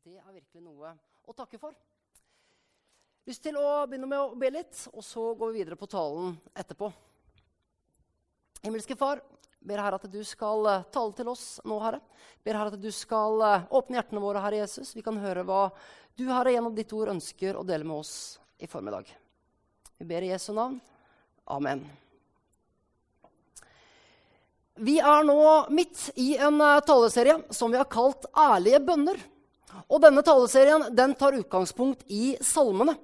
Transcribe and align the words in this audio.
Det 0.00 0.16
er 0.16 0.32
virkelig 0.32 0.62
noe 0.64 0.94
å 1.28 1.32
takke 1.36 1.58
for. 1.60 1.74
Lyst 3.28 3.42
til 3.44 3.58
å 3.60 3.84
begynne 3.84 4.06
med 4.08 4.20
å 4.22 4.36
be 4.38 4.48
litt, 4.48 4.78
og 4.94 5.04
så 5.04 5.26
går 5.36 5.50
vi 5.50 5.58
videre 5.60 5.76
på 5.76 5.88
talen 5.92 6.38
etterpå. 6.56 6.88
Himmelske 8.62 8.96
Far, 8.96 9.20
ber 9.60 9.82
Herre 9.84 9.98
at 10.00 10.06
du 10.08 10.22
skal 10.24 10.64
eh, 10.70 10.86
tale 10.94 11.12
til 11.18 11.28
oss 11.28 11.44
nå, 11.68 11.76
Herre. 11.84 12.00
Ber 12.40 12.56
Herre 12.56 12.72
at 12.72 12.80
du 12.80 12.88
skal 12.96 13.44
eh, 13.44 13.66
åpne 13.76 13.98
hjertene 13.98 14.22
våre, 14.24 14.40
Herre 14.40 14.62
Jesus. 14.62 14.94
Vi 14.96 15.04
kan 15.04 15.18
høre 15.20 15.44
hva 15.44 15.66
du, 16.16 16.24
Herre, 16.30 16.54
gjennom 16.54 16.78
ditt 16.78 16.94
ord 16.96 17.12
ønsker 17.12 17.58
å 17.60 17.64
dele 17.68 17.84
med 17.84 18.00
oss 18.00 18.14
i 18.56 18.68
formiddag. 18.72 19.10
Vi 20.00 20.06
ber 20.08 20.24
i 20.24 20.30
Jesu 20.32 20.54
navn. 20.56 20.78
Amen. 21.52 21.84
Vi 24.80 24.96
er 24.96 25.28
nå 25.28 25.36
midt 25.76 26.06
i 26.16 26.30
en 26.40 26.56
eh, 26.56 26.80
taleserie 26.88 27.36
som 27.52 27.68
vi 27.68 27.76
har 27.82 27.90
kalt 27.92 28.24
'Ærlige 28.32 28.80
bønner'. 28.88 29.20
Og 29.90 30.02
denne 30.02 30.22
taleserien 30.26 30.88
den 30.94 31.14
tar 31.18 31.36
utgangspunkt 31.38 32.04
i 32.08 32.36
salmene. 32.44 32.96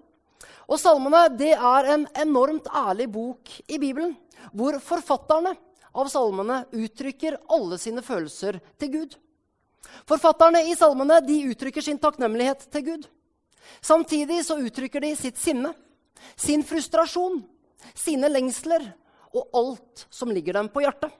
Og 0.66 0.80
Salmene 0.82 1.28
det 1.38 1.52
er 1.54 1.92
en 1.94 2.06
enormt 2.18 2.66
ærlig 2.74 3.06
bok 3.14 3.50
i 3.70 3.78
Bibelen, 3.78 4.16
hvor 4.52 4.78
forfatterne 4.82 5.54
av 5.96 6.10
salmene 6.12 6.64
uttrykker 6.74 7.38
alle 7.54 7.78
sine 7.80 8.02
følelser 8.04 8.58
til 8.80 8.92
Gud. 8.92 9.14
Forfatterne 10.10 10.64
i 10.66 10.74
salmene 10.78 11.20
de 11.24 11.38
uttrykker 11.52 11.84
sin 11.84 12.00
takknemlighet 12.02 12.66
til 12.74 12.84
Gud. 12.90 13.06
Samtidig 13.80 14.42
så 14.46 14.58
uttrykker 14.62 15.02
de 15.02 15.12
sitt 15.18 15.38
sinne, 15.38 15.72
sin 16.36 16.64
frustrasjon, 16.66 17.40
sine 17.94 18.30
lengsler 18.30 18.90
og 19.36 19.48
alt 19.54 20.06
som 20.10 20.32
ligger 20.34 20.58
dem 20.58 20.70
på 20.72 20.82
hjertet. 20.82 21.12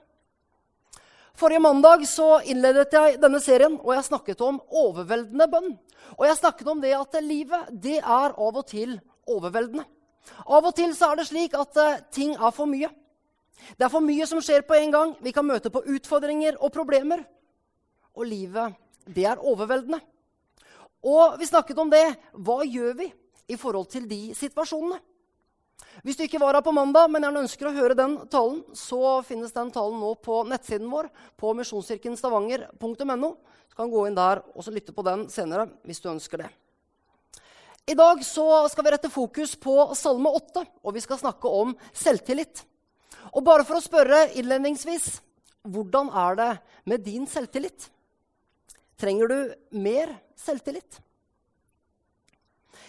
Forrige 1.37 1.61
mandag 1.61 2.01
så 2.09 2.39
innledet 2.49 2.95
jeg 2.95 3.19
denne 3.21 3.37
serien, 3.37 3.75
og 3.77 3.91
jeg 3.93 4.07
snakket 4.07 4.39
om 4.41 4.55
overveldende 4.73 5.45
bønn. 5.51 5.75
Og 6.15 6.23
jeg 6.25 6.39
snakket 6.39 6.69
om 6.71 6.79
det 6.81 6.95
at 6.97 7.17
livet 7.21 7.67
det 7.83 7.99
er 7.99 8.33
av 8.33 8.57
og 8.57 8.63
til 8.65 8.95
overveldende. 9.29 9.85
Av 10.49 10.65
og 10.65 10.73
til 10.75 10.95
så 10.97 11.11
er 11.11 11.19
det 11.19 11.27
slik 11.29 11.53
at 11.53 11.77
uh, 11.77 11.99
ting 12.09 12.33
er 12.33 12.55
for 12.55 12.65
mye. 12.65 12.89
Det 13.77 13.85
er 13.85 13.93
for 13.93 14.01
mye 14.01 14.25
som 14.25 14.41
skjer 14.41 14.65
på 14.65 14.79
en 14.79 14.95
gang. 14.95 15.13
Vi 15.21 15.33
kan 15.35 15.45
møte 15.45 15.69
på 15.69 15.83
utfordringer 15.85 16.57
og 16.57 16.73
problemer. 16.73 17.21
Og 18.17 18.25
livet, 18.25 18.73
det 19.05 19.27
er 19.29 19.37
overveldende. 19.37 20.01
Og 21.05 21.37
vi 21.37 21.51
snakket 21.51 21.77
om 21.77 21.93
det. 21.93 22.05
Hva 22.33 22.63
gjør 22.65 22.97
vi 23.03 23.11
i 23.53 23.59
forhold 23.61 23.91
til 23.93 24.09
de 24.09 24.33
situasjonene? 24.33 24.97
Hvis 26.05 26.17
du 26.17 26.23
ikke 26.25 26.39
var 26.41 26.57
her 26.57 26.65
på 26.65 26.73
mandag, 26.75 27.09
men 27.09 27.25
gjerne 27.25 27.43
ønsker 27.45 27.69
å 27.69 27.75
høre 27.75 27.97
den 27.97 28.15
talen, 28.31 28.61
så 28.77 29.19
finnes 29.25 29.53
den 29.55 29.71
talen 29.73 29.97
nå 30.01 30.13
på 30.21 30.43
nettsiden 30.47 30.89
vår 30.91 31.09
på 31.39 31.53
misjonskirkenstavanger.no. 31.57 33.31
Du 33.67 33.75
kan 33.77 33.91
gå 33.91 34.05
inn 34.07 34.17
der 34.17 34.43
og 34.53 34.69
lytte 34.73 34.95
på 34.95 35.05
den 35.05 35.27
senere 35.33 35.67
hvis 35.87 36.01
du 36.03 36.09
ønsker 36.13 36.45
det. 36.45 36.49
I 37.87 37.95
dag 37.95 38.19
skal 38.27 38.83
vi 38.83 38.91
rette 38.91 39.09
fokus 39.11 39.55
på 39.55 39.73
Salme 39.95 40.31
8, 40.35 40.65
og 40.83 40.95
vi 40.95 41.03
skal 41.03 41.21
snakke 41.21 41.47
om 41.47 41.71
selvtillit. 41.95 42.65
Og 43.31 43.45
bare 43.47 43.63
for 43.67 43.79
å 43.79 43.83
spørre 43.83 44.25
innledningsvis 44.39 45.21
hvordan 45.67 46.09
er 46.11 46.39
det 46.39 46.51
med 46.87 47.03
din 47.05 47.27
selvtillit? 47.27 47.89
Trenger 48.99 49.31
du 49.31 49.39
mer 49.79 50.13
selvtillit? 50.39 50.99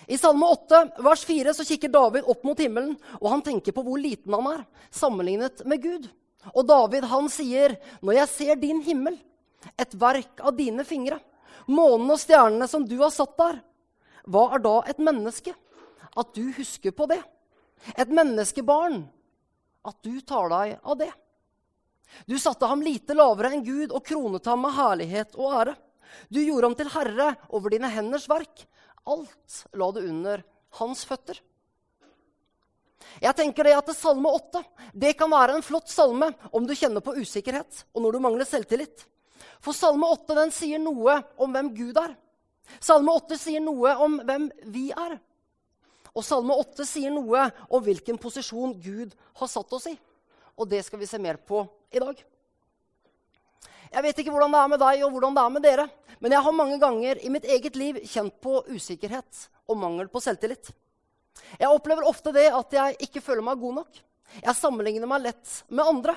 I 0.09 0.17
Salme 0.17 0.47
8, 0.47 1.03
vers 1.05 1.25
4, 1.29 1.53
så 1.55 1.65
kikker 1.69 1.91
David 1.93 2.29
opp 2.33 2.45
mot 2.49 2.59
himmelen, 2.59 2.95
og 3.21 3.29
han 3.29 3.43
tenker 3.45 3.75
på 3.77 3.85
hvor 3.85 4.01
liten 4.01 4.33
han 4.33 4.47
er 4.55 4.63
sammenlignet 4.89 5.61
med 5.69 5.83
Gud. 5.85 6.09
Og 6.55 6.65
David 6.65 7.05
han 7.11 7.29
sier, 7.29 7.77
'Når 8.01 8.15
jeg 8.15 8.29
ser 8.29 8.55
din 8.57 8.81
himmel, 8.81 9.19
et 9.77 9.93
verk 9.93 10.41
av 10.41 10.57
dine 10.57 10.85
fingre,' 10.85 11.21
'månen 11.69 12.11
og 12.11 12.19
stjernene 12.19 12.69
som 12.69 12.87
du 12.89 12.97
har 13.03 13.11
satt 13.11 13.37
der,' 13.37 13.61
'hva 14.25 14.55
er 14.55 14.59
da 14.59 14.83
et 14.89 14.99
menneske?' 14.99 15.55
At 16.17 16.35
du 16.35 16.53
husker 16.57 16.91
på 16.91 17.07
det. 17.07 17.23
Et 17.97 18.09
menneskebarn. 18.09 19.07
At 19.85 20.03
du 20.03 20.21
tar 20.21 20.49
deg 20.49 20.79
av 20.83 20.99
det. 20.99 21.13
Du 22.27 22.39
satte 22.39 22.67
ham 22.67 22.81
lite 22.83 23.15
lavere 23.15 23.53
enn 23.53 23.65
Gud 23.65 23.93
og 23.93 24.05
kronet 24.05 24.47
ham 24.47 24.65
med 24.65 24.75
herlighet 24.75 25.37
og 25.37 25.53
ære. 25.61 25.77
Du 26.33 26.41
gjorde 26.41 26.65
ham 26.65 26.75
til 26.75 26.89
herre 26.89 27.37
over 27.51 27.71
dine 27.71 27.91
henders 27.93 28.27
verk. 28.29 28.67
Alt 29.09 29.63
la 29.79 29.91
det 29.97 30.07
under 30.09 30.43
hans 30.79 31.05
føtter. 31.09 31.41
Jeg 33.23 33.35
tenker 33.39 33.67
det 33.67 33.77
at 33.79 33.91
Salme 33.97 34.31
8 34.37 34.61
det 34.93 35.15
kan 35.19 35.31
være 35.33 35.57
en 35.57 35.65
flott 35.65 35.89
salme 35.91 36.29
om 36.53 36.67
du 36.67 36.75
kjenner 36.77 37.03
på 37.05 37.17
usikkerhet 37.17 37.85
og 37.95 38.05
når 38.05 38.17
du 38.17 38.25
mangler 38.25 38.49
selvtillit. 38.49 39.07
For 39.65 39.75
Salme 39.75 40.07
8 40.13 40.37
den 40.39 40.53
sier 40.55 40.83
noe 40.83 41.21
om 41.41 41.55
hvem 41.55 41.73
Gud 41.77 41.99
er. 41.99 42.15
Salme 42.85 43.15
8 43.17 43.39
sier 43.41 43.65
noe 43.65 43.95
om 44.05 44.19
hvem 44.29 44.51
vi 44.71 44.89
er. 44.93 45.17
Og 46.15 46.25
Salme 46.27 46.57
8 46.59 46.87
sier 46.89 47.15
noe 47.15 47.49
om 47.71 47.85
hvilken 47.85 48.19
posisjon 48.21 48.77
Gud 48.83 49.15
har 49.41 49.51
satt 49.51 49.73
oss 49.73 49.89
i. 49.91 49.97
Og 50.59 50.69
det 50.71 50.83
skal 50.87 51.01
vi 51.01 51.09
se 51.09 51.21
mer 51.23 51.39
på 51.39 51.63
i 51.95 52.03
dag. 52.03 52.19
Jeg 53.93 54.05
vet 54.05 54.21
ikke 54.21 54.35
hvordan 54.35 54.53
det 54.53 54.61
er 54.61 54.73
med 54.73 54.83
deg 54.83 55.05
og 55.07 55.15
hvordan 55.15 55.37
det 55.37 55.45
er 55.45 55.55
med 55.55 55.65
dere, 55.65 55.87
men 56.19 56.35
jeg 56.35 56.45
har 56.45 56.57
mange 56.57 56.79
ganger 56.83 57.21
i 57.25 57.31
mitt 57.33 57.47
eget 57.49 57.79
liv 57.79 58.01
kjent 58.05 58.37
på 58.43 58.61
usikkerhet 58.69 59.49
og 59.71 59.79
mangel 59.81 60.11
på 60.13 60.21
selvtillit. 60.23 60.73
Jeg 61.57 61.71
opplever 61.71 62.07
ofte 62.09 62.33
det 62.35 62.49
at 62.53 62.75
jeg 62.75 62.99
ikke 63.09 63.23
føler 63.25 63.45
meg 63.47 63.61
god 63.61 63.81
nok. 63.81 64.01
Jeg 64.43 64.59
sammenligner 64.59 65.09
meg 65.09 65.25
lett 65.29 65.55
med 65.71 65.87
andre. 65.87 66.17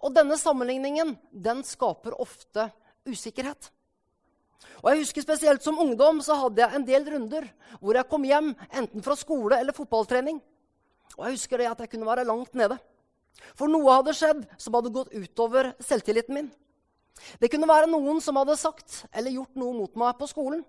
Og 0.00 0.14
denne 0.14 0.38
sammenligningen 0.40 1.16
den 1.32 1.62
skaper 1.66 2.14
ofte 2.22 2.70
usikkerhet. 3.08 3.68
Og 4.82 4.92
jeg 4.92 5.02
husker 5.02 5.24
Spesielt 5.26 5.64
som 5.64 5.78
ungdom 5.82 6.22
så 6.24 6.36
hadde 6.38 6.62
jeg 6.62 6.78
en 6.78 6.86
del 6.86 7.04
runder 7.10 7.48
hvor 7.80 7.98
jeg 7.98 8.08
kom 8.10 8.24
hjem 8.26 8.52
enten 8.70 9.04
fra 9.04 9.18
skole 9.18 9.58
eller 9.58 9.76
fotballtrening. 9.76 10.40
Og 11.18 11.26
jeg 11.26 11.36
husker 11.36 11.60
det 11.60 11.68
at 11.70 11.84
jeg 11.84 11.92
kunne 11.92 12.08
være 12.08 12.26
langt 12.26 12.54
nede. 12.58 12.78
For 13.58 13.70
noe 13.70 13.98
hadde 13.98 14.14
skjedd 14.16 14.44
som 14.60 14.76
hadde 14.76 14.92
gått 14.94 15.12
utover 15.12 15.72
selvtilliten 15.82 16.36
min. 16.36 16.50
Det 17.40 17.50
kunne 17.52 17.68
være 17.68 17.90
noen 17.90 18.20
som 18.24 18.38
hadde 18.40 18.56
sagt 18.60 19.02
eller 19.12 19.34
gjort 19.34 19.58
noe 19.58 19.74
mot 19.76 19.98
meg 20.00 20.16
på 20.18 20.28
skolen. 20.30 20.64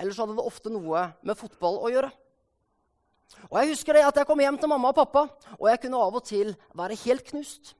Eller 0.00 0.14
så 0.14 0.24
hadde 0.24 0.38
det 0.38 0.46
ofte 0.46 0.72
noe 0.72 1.06
med 1.22 1.38
fotball 1.38 1.78
å 1.82 1.90
gjøre. 1.92 2.10
Og 3.48 3.56
Jeg 3.60 3.72
husker 3.72 3.96
det 3.96 4.04
at 4.04 4.18
jeg 4.20 4.28
kom 4.28 4.40
hjem 4.42 4.58
til 4.60 4.68
mamma 4.68 4.90
og 4.92 4.98
pappa, 4.98 5.24
og 5.56 5.68
jeg 5.70 5.80
kunne 5.84 6.00
av 6.04 6.18
og 6.18 6.24
til 6.28 6.52
være 6.76 6.98
helt 7.04 7.24
knust. 7.30 7.74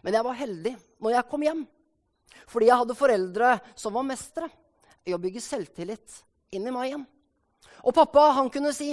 Men 0.00 0.16
jeg 0.16 0.24
var 0.24 0.38
heldig 0.38 0.74
når 1.02 1.16
jeg 1.16 1.28
kom 1.28 1.44
hjem, 1.44 1.62
fordi 2.48 2.68
jeg 2.70 2.80
hadde 2.80 2.96
foreldre 2.96 3.50
som 3.76 3.94
var 3.96 4.06
mestere 4.08 4.48
i 5.04 5.12
å 5.12 5.20
bygge 5.20 5.42
selvtillit 5.42 6.22
inn 6.54 6.68
i 6.68 6.72
meg 6.72 6.92
igjen. 6.92 7.04
Og 7.82 7.94
pappa 7.96 8.30
han 8.38 8.50
kunne 8.52 8.72
si, 8.76 8.92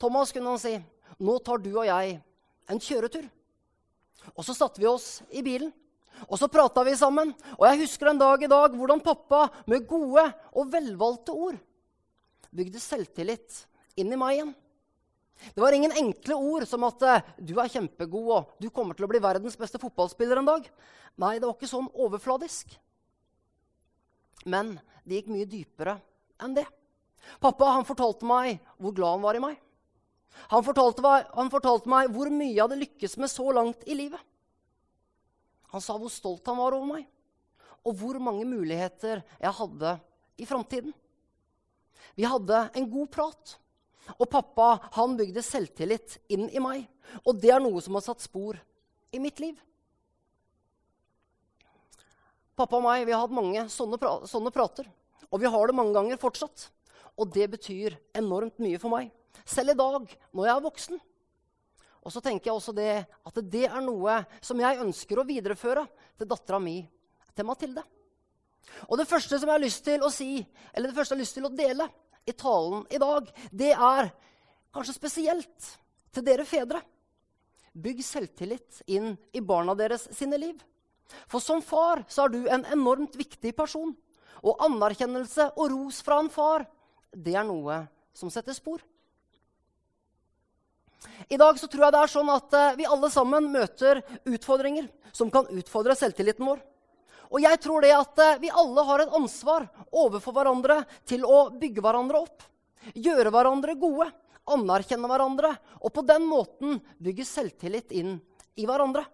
Thomas 0.00 0.32
kunne 0.34 0.54
han 0.54 0.62
si, 0.62 0.76
nå 1.22 1.36
tar 1.44 1.60
du 1.62 1.72
og 1.74 1.86
jeg 1.86 2.16
en 2.70 2.80
kjøretur. 2.82 3.26
Og 4.36 4.46
så 4.46 4.54
satte 4.54 4.80
vi 4.80 4.88
oss 4.88 5.20
i 5.34 5.42
bilen. 5.44 5.72
Og 6.28 6.38
så 6.38 6.48
prata 6.52 6.84
vi 6.86 6.94
sammen, 6.98 7.32
og 7.58 7.66
jeg 7.66 7.82
husker 7.82 8.10
en 8.10 8.20
dag 8.20 8.42
i 8.42 8.50
dag 8.50 8.74
hvordan 8.78 9.02
pappa 9.02 9.46
med 9.70 9.86
gode 9.90 10.24
og 10.52 10.72
velvalgte 10.72 11.34
ord 11.34 11.60
bygde 12.52 12.80
selvtillit 12.82 13.64
inn 13.98 14.12
i 14.12 14.18
meg 14.20 14.36
igjen. 14.36 14.52
Det 15.56 15.62
var 15.62 15.74
ingen 15.74 15.94
enkle 15.98 16.36
ord 16.36 16.66
som 16.68 16.84
at 16.86 17.02
eh, 17.02 17.24
'du 17.40 17.56
er 17.58 17.72
kjempegod' 17.72 18.30
og 18.36 18.52
'du 18.60 18.70
kommer 18.70 18.94
til 18.94 19.06
å 19.06 19.10
bli 19.10 19.18
verdens 19.18 19.58
beste 19.58 19.80
fotballspiller 19.80 20.38
en 20.38 20.46
dag'. 20.46 20.68
Nei, 21.18 21.38
det 21.38 21.48
var 21.48 21.56
ikke 21.56 21.72
sånn 21.72 21.90
overfladisk. 21.90 22.76
Men 24.46 24.78
det 25.04 25.22
gikk 25.22 25.32
mye 25.32 25.48
dypere 25.48 25.96
enn 26.42 26.54
det. 26.54 26.66
Pappa 27.42 27.72
han 27.74 27.86
fortalte 27.86 28.26
meg 28.26 28.60
hvor 28.78 28.94
glad 28.94 29.18
han 29.18 29.26
var 29.26 29.38
i 29.38 29.42
meg. 29.42 29.58
Han 30.52 30.64
fortalte, 30.64 31.02
han 31.34 31.50
fortalte 31.52 31.90
meg 31.90 32.10
hvor 32.14 32.30
mye 32.32 32.54
jeg 32.54 32.62
hadde 32.62 32.80
lykkes 32.80 33.18
med 33.20 33.30
så 33.30 33.50
langt 33.52 33.84
i 33.86 33.96
livet. 33.98 34.20
Han 35.72 35.82
sa 35.84 35.96
hvor 35.96 36.12
stolt 36.12 36.46
han 36.48 36.58
var 36.60 36.76
over 36.76 36.88
meg, 36.98 37.06
og 37.82 37.96
hvor 37.98 38.18
mange 38.22 38.44
muligheter 38.46 39.22
jeg 39.40 39.56
hadde 39.58 39.96
i 40.40 40.46
framtiden. 40.48 40.92
Vi 42.18 42.28
hadde 42.28 42.66
en 42.76 42.88
god 42.92 43.10
prat, 43.12 43.56
og 44.18 44.28
pappa 44.30 44.74
han 44.98 45.16
bygde 45.16 45.44
selvtillit 45.44 46.18
inn 46.32 46.48
i 46.50 46.60
meg. 46.62 46.84
Og 47.24 47.38
det 47.40 47.52
er 47.54 47.62
noe 47.62 47.80
som 47.84 47.96
har 47.96 48.04
satt 48.04 48.24
spor 48.24 48.58
i 49.12 49.20
mitt 49.22 49.40
liv. 49.42 49.56
Pappa 52.58 52.76
og 52.78 52.84
meg 52.84 53.06
vi 53.08 53.14
har 53.14 53.24
hatt 53.24 53.34
mange 53.34 53.64
sånne, 53.72 53.98
pra 54.00 54.18
sånne 54.28 54.52
prater, 54.52 54.88
og 55.30 55.40
vi 55.40 55.48
har 55.48 55.68
det 55.68 55.76
mange 55.76 55.96
ganger 55.96 56.20
fortsatt. 56.20 56.68
Og 57.16 57.32
det 57.32 57.48
betyr 57.52 57.96
enormt 58.16 58.60
mye 58.62 58.80
for 58.80 58.92
meg, 58.92 59.08
selv 59.44 59.72
i 59.72 59.78
dag 59.78 60.04
når 60.32 60.46
jeg 60.46 60.54
er 60.54 60.66
voksen. 60.68 61.02
Og 62.02 62.10
så 62.10 62.22
tenker 62.22 62.50
jeg 62.50 62.56
også 62.56 62.74
det, 62.74 63.04
at 63.06 63.40
det 63.46 63.66
er 63.68 63.82
noe 63.84 64.22
som 64.42 64.58
jeg 64.58 64.80
ønsker 64.82 65.20
å 65.20 65.26
videreføre 65.26 65.84
til 66.18 66.28
dattera 66.30 66.58
mi, 66.62 66.80
til 67.32 67.46
Mathilde. 67.46 67.84
Og 68.88 68.98
det 68.98 69.08
første 69.10 69.38
som 69.38 69.48
jeg 69.48 69.54
har 69.54 69.62
lyst 69.62 69.84
til 69.86 70.02
å 70.02 70.10
si, 70.12 70.42
eller 70.72 70.90
det 70.90 70.96
første 70.96 71.14
jeg 71.14 71.20
har 71.20 71.22
lyst 71.22 71.38
til 71.38 71.46
å 71.46 71.54
dele 71.54 71.86
i 72.26 72.34
talen 72.38 72.84
i 72.90 73.00
dag, 73.02 73.30
det 73.50 73.70
er 73.74 74.10
kanskje 74.74 74.96
spesielt 74.96 75.70
til 76.12 76.26
dere 76.26 76.46
fedre. 76.48 76.82
Bygg 77.72 78.02
selvtillit 78.04 78.82
inn 78.92 79.14
i 79.32 79.40
barna 79.40 79.74
deres 79.78 80.08
sine 80.12 80.38
liv. 80.40 80.58
For 81.28 81.44
som 81.44 81.62
far 81.64 82.02
så 82.10 82.26
er 82.26 82.32
du 82.34 82.40
en 82.46 82.66
enormt 82.74 83.16
viktig 83.18 83.54
person. 83.56 83.94
og 84.42 84.58
anerkjennelse 84.58 85.52
og 85.54 85.68
ros 85.70 86.00
fra 86.02 86.16
en 86.18 86.28
far, 86.32 86.64
det 87.14 87.36
er 87.38 87.44
noe 87.46 87.76
som 88.10 88.30
setter 88.32 88.56
spor. 88.56 88.80
I 91.32 91.36
dag 91.40 91.56
så 91.58 91.68
tror 91.70 91.86
jeg 91.86 91.94
det 91.94 92.00
er 92.04 92.10
sånn 92.12 92.28
at 92.28 92.54
uh, 92.58 92.74
vi 92.76 92.84
alle 92.84 93.08
sammen 93.08 93.46
møter 93.54 94.02
utfordringer 94.28 94.90
som 95.16 95.30
kan 95.32 95.46
utfordre 95.48 95.94
selvtilliten 95.96 96.44
vår. 96.44 96.58
Og 97.32 97.40
jeg 97.40 97.60
tror 97.64 97.84
det 97.84 97.92
at 97.96 98.18
uh, 98.20 98.40
vi 98.42 98.50
alle 98.52 98.82
har 98.84 99.00
et 99.00 99.14
ansvar 99.16 99.64
overfor 99.88 100.34
hverandre 100.36 100.82
til 101.08 101.24
å 101.24 101.46
bygge 101.56 101.80
hverandre 101.84 102.20
opp. 102.26 102.44
Gjøre 102.92 103.32
hverandre 103.32 103.78
gode, 103.80 104.10
anerkjenne 104.52 105.08
hverandre 105.08 105.54
og 105.80 105.94
på 105.96 106.04
den 106.04 106.26
måten 106.28 106.82
bygge 107.00 107.24
selvtillit 107.24 107.94
inn 107.96 108.18
i 108.60 108.66
hverandre. 108.68 109.06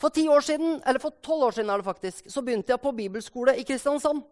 For 0.00 0.14
ti 0.14 0.24
år 0.30 0.46
siden, 0.46 0.78
eller 0.86 1.02
for 1.02 1.18
tolv 1.20 1.50
år 1.50 1.58
siden 1.58 1.74
er 1.74 1.82
det 1.82 1.88
faktisk, 1.90 2.30
så 2.32 2.40
begynte 2.46 2.72
jeg 2.72 2.80
på 2.80 2.94
bibelskole 2.96 3.58
i 3.58 3.66
Kristiansand. 3.68 4.22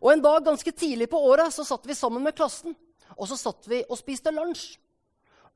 Og 0.00 0.10
En 0.10 0.24
dag 0.24 0.42
ganske 0.50 0.72
tidlig 0.72 1.06
på 1.12 1.20
året 1.30 1.54
så 1.54 1.62
satt 1.68 1.86
vi 1.86 1.94
sammen 1.94 2.26
med 2.26 2.34
klassen 2.34 2.74
og 3.14 3.30
så 3.30 3.38
satt 3.38 3.70
vi 3.70 3.84
og 3.86 3.94
spiste 4.00 4.34
lunsj. 4.34 4.74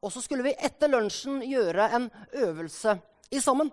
Og 0.01 0.13
så 0.13 0.23
skulle 0.25 0.47
vi 0.47 0.57
etter 0.57 0.89
lunsjen 0.89 1.43
gjøre 1.45 1.91
en 1.97 2.09
øvelse 2.41 2.97
i 3.31 3.41
sammen. 3.43 3.71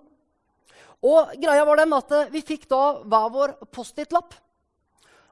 Og 1.05 1.33
greia 1.39 1.65
var 1.65 1.79
den 1.79 1.93
at 1.93 2.13
Vi 2.33 2.41
fikk 2.41 2.67
da 2.69 2.99
hver 3.03 3.29
vår 3.31 3.53
Post-It-lapp. 3.71 4.33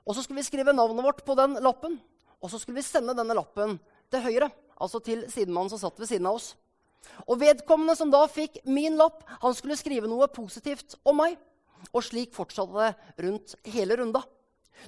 Og 0.05 0.15
så 0.15 0.21
skulle 0.23 0.39
vi 0.39 0.47
skrive 0.47 0.73
navnet 0.73 1.03
vårt 1.03 1.23
på 1.25 1.35
den 1.35 1.57
lappen. 1.63 1.97
Og 2.41 2.51
så 2.51 2.59
skulle 2.61 2.77
vi 2.77 2.85
sende 2.85 3.15
denne 3.17 3.35
lappen 3.35 3.79
til 4.11 4.21
høyre, 4.21 4.51
altså 4.77 5.01
til 5.01 5.25
sidemannen 5.31 5.71
som 5.73 5.81
satt 5.81 5.99
ved 5.99 6.11
siden 6.11 6.29
av 6.29 6.37
oss. 6.37 6.53
Og 7.25 7.39
vedkommende 7.41 7.95
som 7.97 8.11
da 8.13 8.23
fikk 8.29 8.61
min 8.69 8.97
lapp, 8.99 9.23
han 9.41 9.55
skulle 9.57 9.77
skrive 9.79 10.09
noe 10.09 10.27
positivt 10.29 10.97
om 11.03 11.17
meg. 11.23 11.37
Og 11.91 12.05
slik 12.05 12.33
fortsatte 12.33 12.77
det 12.77 13.25
rundt 13.25 13.55
hele 13.73 13.97
runda. 13.97 14.21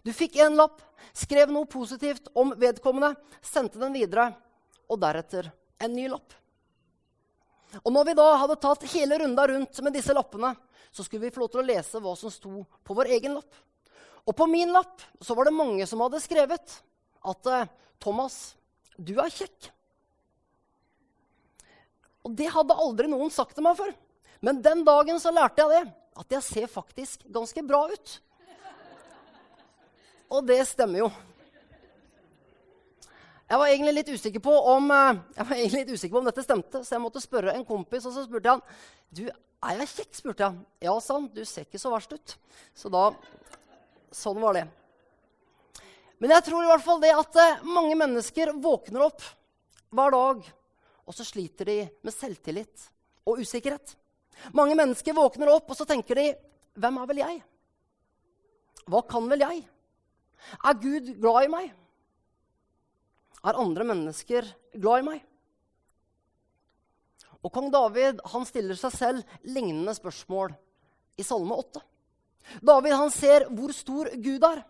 Du 0.06 0.12
fikk 0.14 0.38
en 0.44 0.58
lapp, 0.60 0.82
skrev 1.16 1.52
noe 1.54 1.66
positivt 1.70 2.30
om 2.38 2.54
vedkommende, 2.60 3.16
sendte 3.42 3.80
den 3.82 3.96
videre, 3.96 4.32
og 4.88 5.00
deretter 5.02 5.50
en 5.84 5.94
ny 5.94 6.08
lapp. 6.12 6.34
Og 7.84 7.92
når 7.94 8.10
vi 8.10 8.18
da 8.18 8.28
hadde 8.42 8.60
tatt 8.64 8.86
hele 8.94 9.20
runda 9.22 9.46
rundt 9.50 9.82
med 9.84 9.96
disse 9.98 10.16
lappene, 10.16 10.54
så 10.92 11.04
skulle 11.04 11.28
vi 11.28 11.34
få 11.36 11.44
lov 11.44 11.52
til 11.54 11.62
å 11.62 11.68
lese 11.68 12.02
hva 12.02 12.16
som 12.18 12.32
sto 12.34 12.64
på 12.84 12.96
vår 12.98 13.12
egen 13.18 13.36
lapp. 13.38 13.60
Og 14.28 14.36
på 14.36 14.48
min 14.50 14.72
lapp 14.74 15.04
så 15.24 15.36
var 15.38 15.48
det 15.48 15.56
mange 15.56 15.86
som 15.88 16.02
hadde 16.04 16.24
skrevet 16.24 16.80
at 17.28 17.50
eh, 17.52 17.70
Thomas, 18.04 18.56
du 18.98 19.16
er 19.22 19.32
kjekk. 19.32 19.70
Og 22.28 22.34
det 22.36 22.50
hadde 22.52 22.76
aldri 22.76 23.08
noen 23.12 23.32
sagt 23.32 23.56
til 23.56 23.64
meg 23.68 23.78
før. 23.80 23.94
Men 24.44 24.62
den 24.64 24.84
dagen 24.88 25.20
så 25.22 25.32
lærte 25.34 25.64
jeg 25.64 25.74
det. 25.74 25.94
At 26.18 26.34
jeg 26.34 26.44
ser 26.44 26.72
faktisk 26.72 27.24
ganske 27.30 27.62
bra 27.64 27.86
ut. 27.92 28.14
Og 30.34 30.44
det 30.50 30.60
stemmer 30.68 31.06
jo. 31.06 31.12
Jeg 33.48 33.60
var 33.62 33.72
egentlig 33.72 33.94
litt 33.96 34.10
usikker 34.12 34.42
på 34.44 34.54
om, 34.74 34.90
eh, 34.92 35.20
jeg 35.38 35.72
litt 35.72 35.92
usikker 35.94 36.16
på 36.18 36.20
om 36.20 36.26
dette 36.28 36.44
stemte, 36.44 36.82
så 36.84 36.96
jeg 36.98 37.04
måtte 37.04 37.24
spørre 37.24 37.54
en 37.56 37.64
kompis. 37.66 38.06
Og 38.06 38.12
så 38.14 38.26
spurte 38.26 38.58
han 38.58 38.64
du, 39.10 39.24
er 39.64 39.80
jeg 39.80 39.88
kjekk. 39.88 40.16
spurte 40.16 40.44
jeg. 40.44 40.66
Ja, 40.82 41.00
sa 41.00 41.14
han. 41.14 41.30
Du 41.32 41.46
ser 41.46 41.64
ikke 41.64 41.80
så 41.80 41.92
verst 41.94 42.12
ut. 42.12 42.36
Så 42.76 42.92
da 42.92 43.14
Sånn 44.12 44.40
var 44.40 44.56
det. 44.56 44.64
Men 46.18 46.32
jeg 46.32 46.46
tror 46.48 46.64
i 46.64 46.70
hvert 46.70 46.84
fall 46.84 47.02
det 47.04 47.12
at 47.14 47.36
eh, 47.36 47.64
mange 47.68 47.96
mennesker 48.00 48.54
våkner 48.64 49.04
opp 49.04 49.22
hver 49.94 50.14
dag 50.16 50.46
og 51.08 51.16
så 51.16 51.26
sliter 51.28 51.68
de 51.70 51.78
med 52.04 52.16
selvtillit 52.16 52.88
og 53.28 53.44
usikkerhet. 53.44 53.96
Mange 54.56 54.76
mennesker 54.80 55.16
våkner 55.18 55.52
opp 55.54 55.70
og 55.72 55.78
så 55.78 55.88
tenker 55.88 56.20
de 56.20 56.28
Hvem 56.78 56.98
er 57.02 57.08
vel 57.10 57.20
jeg? 57.24 57.38
Hva 58.86 59.02
kan 59.10 59.28
vel 59.32 59.42
jeg? 59.42 59.64
Er 60.62 60.76
Gud 60.78 61.08
glad 61.20 61.48
i 61.48 61.52
meg? 61.52 61.72
Er 63.46 63.60
andre 63.60 63.86
mennesker 63.88 64.48
glad 64.74 65.04
i 65.04 65.08
meg? 65.08 65.26
Og 67.46 67.54
kong 67.54 67.70
David 67.72 68.20
han 68.34 68.48
stiller 68.50 68.78
seg 68.80 68.96
selv 68.96 69.38
lignende 69.46 69.94
spørsmål 69.96 70.56
i 71.18 71.26
Salme 71.26 71.58
8. 71.62 71.84
David 72.66 72.96
han 72.98 73.12
ser 73.14 73.46
hvor 73.54 73.74
stor 73.76 74.10
Gud 74.24 74.46
er. 74.48 74.64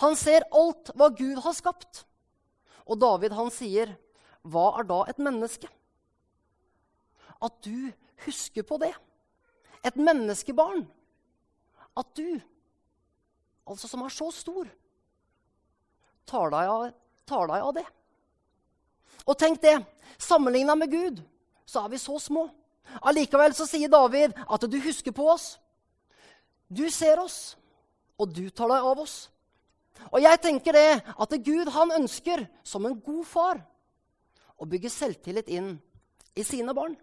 Han 0.00 0.16
ser 0.18 0.46
alt 0.54 0.92
hva 0.96 1.10
Gud 1.12 1.40
har 1.44 1.56
skapt. 1.56 2.04
Og 2.84 3.00
David 3.00 3.34
han 3.36 3.50
sier, 3.52 3.94
hva 4.44 4.70
er 4.78 4.86
da 4.88 5.00
et 5.08 5.20
menneske? 5.22 5.68
At 7.44 7.56
du 7.64 7.90
husker 8.24 8.64
på 8.66 8.78
det. 8.80 8.92
Et 9.84 9.96
menneskebarn. 9.96 10.84
At 11.96 12.10
du, 12.16 12.40
altså 13.68 13.88
som 13.88 14.04
er 14.04 14.12
så 14.12 14.30
stor, 14.34 14.68
tar 16.28 16.52
deg 16.54 16.72
av, 16.72 16.88
tar 17.28 17.50
deg 17.52 17.68
av 17.68 17.76
det. 17.76 17.84
Og 19.24 19.38
tenk 19.40 19.60
det, 19.62 19.78
sammenligna 20.18 20.76
med 20.76 20.92
Gud 20.92 21.22
så 21.64 21.84
er 21.84 21.94
vi 21.94 22.00
så 22.00 22.18
små. 22.20 22.48
Allikevel 23.02 23.54
så 23.56 23.66
sier 23.66 23.88
David 23.88 24.34
at 24.36 24.66
du 24.68 24.76
husker 24.84 25.14
på 25.16 25.26
oss. 25.32 25.54
Du 26.68 26.84
ser 26.92 27.20
oss, 27.22 27.56
og 28.20 28.32
du 28.34 28.48
tar 28.50 28.70
deg 28.72 28.90
av 28.90 29.00
oss. 29.00 29.16
Og 30.10 30.20
jeg 30.22 30.40
tenker 30.42 30.76
det 30.76 31.00
at 31.00 31.36
Gud 31.46 31.70
han 31.72 31.94
ønsker, 31.96 32.44
som 32.66 32.84
en 32.86 32.98
god 33.00 33.24
far, 33.28 33.62
å 34.60 34.68
bygge 34.68 34.92
selvtillit 34.92 35.48
inn 35.50 35.74
i 36.36 36.44
sine 36.46 36.74
barn. 36.76 36.94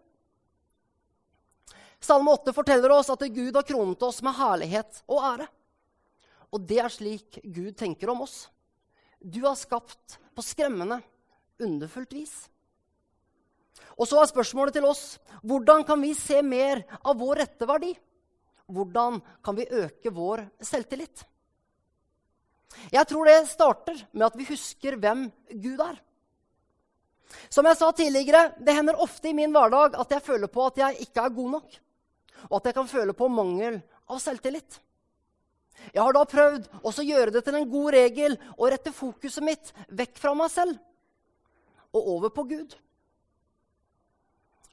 Salme 2.01 2.33
8 2.33 2.53
forteller 2.56 2.94
oss 2.95 3.12
at 3.13 3.24
Gud 3.29 3.56
har 3.56 3.65
kronet 3.67 4.03
oss 4.03 4.21
med 4.25 4.33
herlighet 4.38 5.03
og 5.06 5.21
ære. 5.21 5.47
Og 6.51 6.63
det 6.67 6.79
er 6.81 6.91
slik 6.91 7.39
Gud 7.44 7.75
tenker 7.79 8.09
om 8.12 8.24
oss. 8.25 8.47
Du 9.21 9.44
er 9.45 9.59
skapt 9.59 10.17
på 10.33 10.44
skremmende, 10.44 10.97
underfullt 11.63 12.13
vis. 12.16 12.36
Og 13.98 14.08
så 14.10 14.22
er 14.22 14.30
spørsmålet 14.30 14.78
til 14.78 14.88
oss 14.88 15.19
hvordan 15.42 15.84
kan 15.88 16.02
vi 16.02 16.13
se 16.18 16.42
mer 16.46 16.84
av 17.02 17.18
vår 17.19 17.44
rette 17.44 17.68
verdi? 17.69 17.92
Hvordan 18.72 19.19
kan 19.44 19.58
vi 19.58 19.68
øke 19.68 20.13
vår 20.16 20.46
selvtillit? 20.63 21.25
Jeg 22.94 23.08
tror 23.08 23.28
det 23.28 23.40
starter 23.52 23.98
med 24.13 24.30
at 24.30 24.38
vi 24.40 24.48
husker 24.48 24.96
hvem 25.02 25.25
Gud 25.52 25.81
er. 25.84 25.98
Som 27.52 27.68
jeg 27.68 27.78
sa 27.80 27.92
tidligere, 27.92 28.54
Det 28.60 28.75
hender 28.75 29.00
ofte 29.00 29.30
i 29.30 29.34
min 29.34 29.52
hverdag 29.52 29.96
at 30.00 30.12
jeg 30.12 30.22
føler 30.22 30.48
på 30.48 30.66
at 30.66 30.78
jeg 30.78 31.08
ikke 31.08 31.22
er 31.22 31.36
god 31.36 31.52
nok. 31.52 31.80
Og 32.50 32.56
at 32.58 32.66
jeg 32.66 32.74
kan 32.74 32.88
føle 32.88 33.13
på 33.13 33.28
mangel 33.28 33.81
av 34.10 34.19
selvtillit. 34.19 34.80
Jeg 35.94 36.04
har 36.04 36.13
da 36.13 36.24
prøvd 36.25 36.68
å 36.84 36.92
gjøre 36.92 37.31
det 37.31 37.44
til 37.44 37.56
en 37.56 37.69
god 37.69 37.94
regel 37.94 38.38
å 38.58 38.69
rette 38.69 38.92
fokuset 38.94 39.44
mitt 39.44 39.74
vekk 39.90 40.20
fra 40.22 40.34
meg 40.38 40.51
selv 40.53 40.77
og 41.93 42.07
over 42.15 42.29
på 42.29 42.43
Gud. 42.48 42.75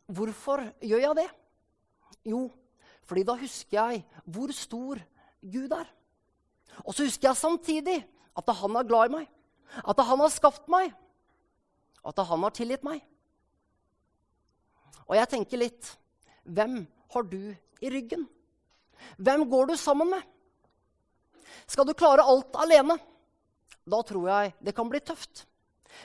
Hvorfor 0.09 0.63
gjør 0.81 1.03
jeg 1.03 1.19
det? 1.19 1.29
Jo, 2.31 2.49
fordi 3.05 3.25
da 3.27 3.37
husker 3.41 3.77
jeg 3.79 4.05
hvor 4.25 4.53
stor 4.53 5.01
Gud 5.43 5.73
er. 5.75 5.89
Og 6.85 6.95
så 6.95 7.05
husker 7.05 7.29
jeg 7.29 7.41
samtidig 7.41 7.99
at 8.39 8.55
han 8.61 8.79
er 8.79 8.89
glad 8.89 9.09
i 9.09 9.15
meg, 9.19 9.29
at 9.85 10.01
han 10.07 10.23
har 10.23 10.33
skapt 10.33 10.69
meg, 10.71 10.93
at 12.07 12.25
han 12.25 12.45
har 12.47 12.55
tilgitt 12.55 12.87
meg. 12.87 13.03
Og 15.09 15.17
jeg 15.17 15.33
tenker 15.35 15.65
litt 15.65 15.95
Hvem 16.49 16.81
har 17.13 17.25
du 17.29 17.53
i 17.85 17.91
ryggen? 17.93 18.23
Hvem 19.21 19.43
går 19.51 19.67
du 19.69 19.75
sammen 19.77 20.09
med? 20.09 20.23
Skal 21.69 21.85
du 21.85 21.93
klare 21.93 22.25
alt 22.25 22.57
alene? 22.57 22.97
Da 23.85 24.01
tror 24.05 24.29
jeg 24.31 24.55
det 24.65 24.73
kan 24.77 24.89
bli 24.89 25.01
tøft. 25.05 25.45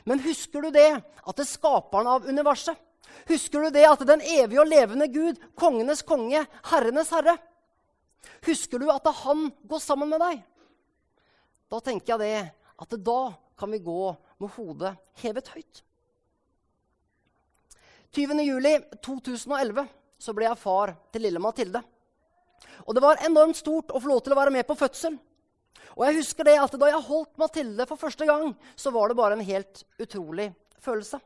Men 0.06 0.22
husker 0.24 0.66
du 0.66 0.74
det 0.74 0.90
at 1.00 1.38
det 1.38 1.46
er 1.46 1.52
skaperen 1.52 2.10
av 2.10 2.28
universet 2.28 2.80
Husker 3.28 3.62
du 3.62 3.76
det 3.76 3.84
at 3.86 4.02
den 4.08 4.24
evige 4.26 4.62
og 4.64 4.68
levende 4.68 5.08
Gud, 5.12 5.38
kongenes 5.60 6.02
konge, 6.08 6.42
herrenes 6.72 7.12
herre 7.14 7.38
Husker 8.48 8.82
du 8.82 8.90
at 8.92 9.08
han 9.24 9.48
går 9.70 9.82
sammen 9.84 10.10
med 10.12 10.22
deg? 10.24 10.42
Da 11.72 11.80
tenker 11.84 12.14
jeg 12.14 12.22
det 12.24 12.84
at 12.84 12.96
da 13.06 13.22
kan 13.60 13.72
vi 13.72 13.80
gå 13.84 14.14
med 14.42 14.52
hodet 14.58 14.94
hevet 15.22 15.52
høyt. 15.54 15.84
20.07.2011 18.14 19.88
så 20.22 20.36
ble 20.36 20.46
jeg 20.46 20.62
far 20.62 20.94
til 21.14 21.26
lille 21.26 21.42
Mathilde. 21.42 21.82
Og 22.86 22.96
det 22.96 23.04
var 23.04 23.24
enormt 23.26 23.58
stort 23.58 23.92
å 23.92 24.02
få 24.02 24.12
lov 24.12 24.22
til 24.24 24.36
å 24.36 24.40
være 24.40 24.54
med 24.54 24.68
på 24.68 24.78
fødsel. 24.78 25.16
Og 25.94 26.06
jeg 26.08 26.18
husker 26.22 26.48
det 26.48 26.58
at 26.62 26.76
Da 26.80 26.90
jeg 26.90 27.06
holdt 27.08 27.38
Mathilde 27.42 27.86
for 27.90 28.02
første 28.02 28.26
gang, 28.30 28.54
så 28.76 28.92
var 28.92 29.10
det 29.10 29.18
bare 29.20 29.38
en 29.38 29.46
helt 29.46 29.84
utrolig 30.02 30.50
følelse. 30.82 31.20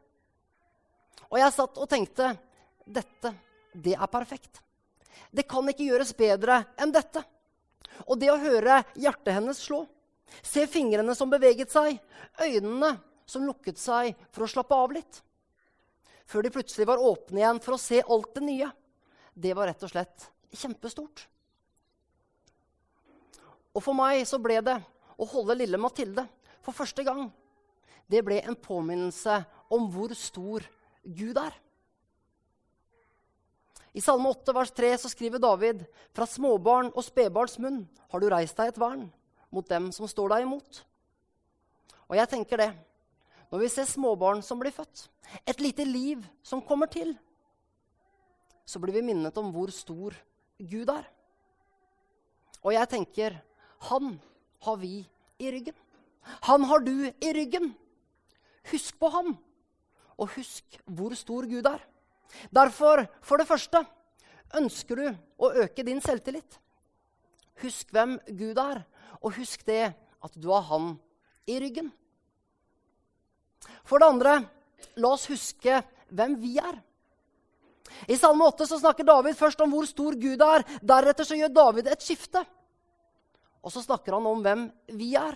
Og 1.27 1.39
jeg 1.39 1.53
satt 1.53 1.77
og 1.77 1.89
tenkte 1.91 2.31
dette, 2.85 3.33
det 3.73 3.95
er 3.97 4.11
perfekt. 4.11 4.61
Det 5.31 5.47
kan 5.49 5.67
ikke 5.67 5.89
gjøres 5.89 6.13
bedre 6.15 6.61
enn 6.79 6.93
dette. 6.95 7.23
Og 8.07 8.19
det 8.19 8.29
å 8.31 8.39
høre 8.39 8.83
hjertet 8.95 9.35
hennes 9.35 9.59
slå, 9.59 9.85
Se 10.43 10.65
fingrene 10.67 11.15
som 11.15 11.31
beveget 11.31 11.71
seg, 11.71 12.01
øynene 12.43 12.97
som 13.27 13.45
lukket 13.47 13.79
seg 13.79 14.15
for 14.31 14.45
å 14.45 14.51
slappe 14.51 14.75
av 14.75 14.93
litt. 14.95 15.21
Før 16.27 16.43
de 16.43 16.51
plutselig 16.51 16.87
var 16.87 17.03
åpne 17.03 17.41
igjen 17.41 17.61
for 17.63 17.75
å 17.75 17.81
se 17.81 18.01
alt 18.03 18.33
det 18.35 18.43
nye. 18.43 18.67
Det 19.33 19.53
var 19.55 19.69
rett 19.71 19.83
og 19.87 19.91
slett 19.91 20.27
kjempestort. 20.51 21.23
Og 23.77 23.83
for 23.85 23.93
meg 23.93 24.23
så 24.25 24.39
ble 24.41 24.57
det 24.65 24.79
å 25.17 25.27
holde 25.29 25.59
lille 25.59 25.77
Mathilde 25.77 26.25
for 26.65 26.73
første 26.73 27.05
gang, 27.05 27.27
det 28.09 28.23
ble 28.25 28.39
en 28.41 28.57
påminnelse 28.57 29.37
om 29.73 29.85
hvor 29.91 30.13
stor 30.17 30.65
Gud 31.03 31.37
er. 31.37 31.53
I 33.97 34.01
Salme 34.03 34.29
8 34.33 34.53
vers 34.55 34.71
3 34.77 34.91
så 35.01 35.09
skriver 35.11 35.41
David.: 35.41 35.83
Fra 36.13 36.27
småbarn 36.29 36.91
og 36.93 37.05
spedbarns 37.05 37.57
munn 37.61 37.81
har 38.11 38.21
du 38.21 38.27
reist 38.29 38.57
deg 38.59 38.73
et 38.73 38.79
vern 38.81 39.07
mot 39.53 39.67
dem 39.67 39.89
som 39.95 40.09
står 40.09 40.35
deg 40.35 40.45
imot. 40.45 40.83
Og 42.07 42.15
jeg 42.19 42.29
tenker 42.31 42.61
det. 42.61 42.71
Når 43.51 43.63
vi 43.63 43.69
ser 43.71 43.87
småbarn 43.87 44.43
som 44.43 44.59
blir 44.59 44.75
født, 44.75 45.07
et 45.47 45.61
lite 45.63 45.85
liv 45.87 46.23
som 46.43 46.61
kommer 46.61 46.89
til, 46.91 47.13
så 48.67 48.79
blir 48.83 48.97
vi 48.99 49.05
minnet 49.07 49.37
om 49.39 49.53
hvor 49.55 49.71
stor 49.71 50.15
Gud 50.59 50.89
er. 50.91 51.07
Og 52.63 52.73
jeg 52.75 52.91
tenker 52.91 53.37
han 53.77 54.19
har 54.65 54.77
vi 54.77 55.05
i 55.37 55.51
ryggen. 55.51 55.75
Han 56.49 56.63
har 56.63 56.79
du 56.79 57.11
i 57.19 57.33
ryggen. 57.33 57.73
Husk 58.71 58.97
på 58.99 59.09
ham, 59.09 59.37
og 60.17 60.33
husk 60.35 60.79
hvor 60.85 61.15
stor 61.15 61.45
Gud 61.47 61.65
er. 61.65 61.83
Derfor, 62.51 63.05
for 63.21 63.39
det 63.39 63.47
første, 63.47 63.83
ønsker 64.57 64.99
du 64.99 65.05
å 65.39 65.51
øke 65.63 65.85
din 65.87 66.01
selvtillit. 66.03 66.59
Husk 67.63 67.93
hvem 67.95 68.17
Gud 68.27 68.59
er, 68.59 68.83
og 69.21 69.37
husk 69.37 69.63
det 69.65 69.93
at 69.93 70.35
du 70.35 70.49
har 70.51 70.65
han 70.67 70.97
i 71.47 71.59
ryggen. 71.61 71.89
For 73.87 74.01
det 74.01 74.11
andre, 74.11 74.35
la 74.99 75.13
oss 75.15 75.29
huske 75.31 75.79
hvem 76.11 76.35
vi 76.41 76.57
er. 76.59 76.81
I 78.11 78.17
Salme 78.19 78.45
8 78.51 78.67
så 78.67 78.79
snakker 78.81 79.07
David 79.07 79.37
først 79.39 79.61
om 79.63 79.71
hvor 79.71 79.87
stor 79.87 80.15
Gud 80.19 80.43
er. 80.43 80.65
Deretter 80.83 81.37
gjør 81.39 81.53
David 81.55 81.87
et 81.87 82.03
skifte. 82.03 82.43
Og 83.67 83.73
så 83.73 83.83
snakker 83.83 84.15
han 84.15 84.27
om 84.29 84.39
hvem 84.39 84.69
vi 84.95 85.11
er. 85.19 85.35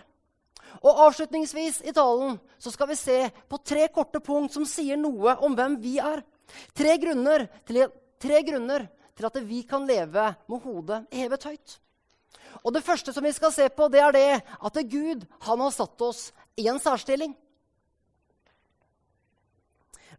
Og 0.80 1.02
Avslutningsvis 1.06 1.82
i 1.84 1.92
talen 1.92 2.38
så 2.62 2.72
skal 2.72 2.88
vi 2.94 2.96
se 2.96 3.18
på 3.52 3.60
tre 3.60 3.90
korte 3.92 4.22
punkt 4.24 4.56
som 4.56 4.64
sier 4.68 4.96
noe 5.00 5.36
om 5.44 5.58
hvem 5.58 5.76
vi 5.84 5.98
er. 6.00 6.24
Tre 6.72 6.96
grunner 7.02 7.44
til, 7.68 7.84
tre 8.22 8.40
grunner 8.48 8.88
til 9.18 9.28
at 9.28 9.40
vi 9.44 9.62
kan 9.68 9.84
leve 9.88 10.30
med 10.48 10.64
hodet 10.64 11.02
hevet 11.12 11.50
høyt. 11.50 11.78
Og 12.64 12.72
Det 12.74 12.86
første 12.88 13.12
som 13.12 13.28
vi 13.28 13.36
skal 13.36 13.52
se 13.52 13.68
på, 13.68 13.90
det 13.92 14.00
er 14.00 14.16
det 14.16 14.40
at 14.40 14.82
Gud 14.88 15.28
han 15.44 15.64
har 15.66 15.76
satt 15.76 16.08
oss 16.08 16.30
i 16.56 16.70
en 16.72 16.80
særstilling. 16.80 17.36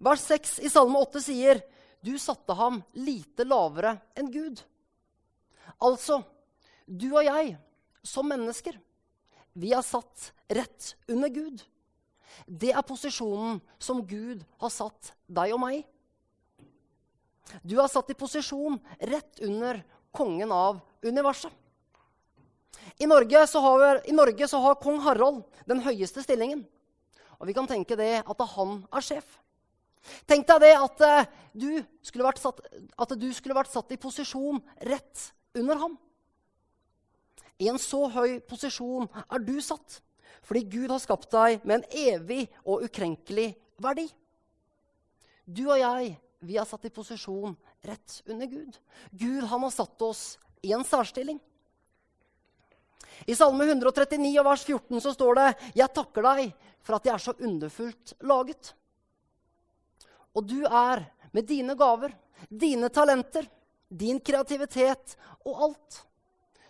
Vers 0.02 0.24
6 0.28 0.58
i 0.66 0.68
Salme 0.68 0.98
8 0.98 1.20
sier, 1.22 1.62
'Du 2.02 2.18
satte 2.18 2.52
ham 2.58 2.82
lite 2.92 3.44
lavere 3.46 4.00
enn 4.18 4.32
Gud'. 4.32 4.64
Altså, 5.80 6.24
du 6.86 7.14
og 7.14 7.24
jeg 7.24 7.56
som 8.02 8.28
mennesker, 8.28 8.78
vi 9.52 9.72
er 9.76 9.84
satt 9.84 10.30
rett 10.52 10.94
under 11.10 11.32
Gud. 11.32 11.62
Det 12.46 12.72
er 12.72 12.86
posisjonen 12.86 13.60
som 13.82 14.00
Gud 14.08 14.44
har 14.62 14.72
satt 14.72 15.12
deg 15.28 15.52
og 15.54 15.60
meg. 15.62 15.82
Du 17.60 17.76
er 17.82 17.90
satt 17.90 18.10
i 18.12 18.16
posisjon 18.16 18.78
rett 19.10 19.42
under 19.44 19.82
kongen 20.14 20.52
av 20.54 20.80
universet. 21.04 21.52
I 23.00 23.06
Norge, 23.08 23.44
har, 23.46 24.00
I 24.08 24.14
Norge 24.14 24.48
så 24.48 24.60
har 24.62 24.80
kong 24.80 25.00
Harald 25.04 25.42
den 25.68 25.82
høyeste 25.84 26.22
stillingen. 26.24 26.64
Og 27.40 27.48
vi 27.48 27.54
kan 27.56 27.68
tenke 27.68 27.96
det 27.98 28.22
at 28.22 28.44
han 28.54 28.82
er 28.92 29.04
sjef. 29.04 29.38
Tenk 30.26 30.46
deg 30.48 30.64
det 30.64 30.72
at, 30.78 31.04
du 31.54 31.82
skulle 32.02 32.26
vært 32.26 32.40
satt, 32.42 32.62
at 32.98 33.14
du 33.18 33.28
skulle 33.34 33.56
vært 33.56 33.70
satt 33.70 33.92
i 33.94 34.00
posisjon 34.00 34.60
rett 34.88 35.28
under 35.58 35.78
ham. 35.82 35.96
I 37.62 37.68
en 37.70 37.78
så 37.78 38.06
høy 38.10 38.40
posisjon 38.48 39.06
er 39.28 39.44
du 39.44 39.54
satt 39.62 40.00
fordi 40.42 40.64
Gud 40.66 40.90
har 40.90 40.98
skapt 40.98 41.30
deg 41.30 41.62
med 41.62 41.76
en 41.76 42.00
evig 42.16 42.48
og 42.64 42.82
ukrenkelig 42.82 43.52
verdi. 43.82 44.08
Du 45.46 45.68
og 45.68 45.78
jeg, 45.78 46.16
vi 46.42 46.58
er 46.58 46.66
satt 46.66 46.88
i 46.88 46.90
posisjon 46.94 47.54
rett 47.86 48.16
under 48.26 48.50
Gud. 48.50 48.78
Gud 49.14 49.46
han 49.46 49.62
har 49.62 49.74
satt 49.74 50.02
oss 50.02 50.24
i 50.66 50.74
en 50.74 50.82
særstilling. 50.86 51.38
I 53.30 53.36
Salme 53.38 53.68
139 53.68 54.32
og 54.40 54.46
vers 54.48 54.66
14 54.66 55.00
så 55.04 55.14
står 55.14 55.34
det 55.38 55.48
'Jeg 55.78 55.94
takker 55.94 56.22
deg 56.22 56.54
for 56.82 56.96
at 56.96 57.04
jeg 57.06 57.14
er 57.14 57.22
så 57.22 57.34
underfullt 57.38 58.14
laget'. 58.20 58.72
Og 60.34 60.46
du 60.48 60.64
er 60.64 61.06
med 61.32 61.46
dine 61.46 61.76
gaver, 61.76 62.14
dine 62.48 62.88
talenter, 62.88 63.46
din 63.88 64.18
kreativitet 64.18 65.16
og 65.44 65.62
alt. 65.68 66.06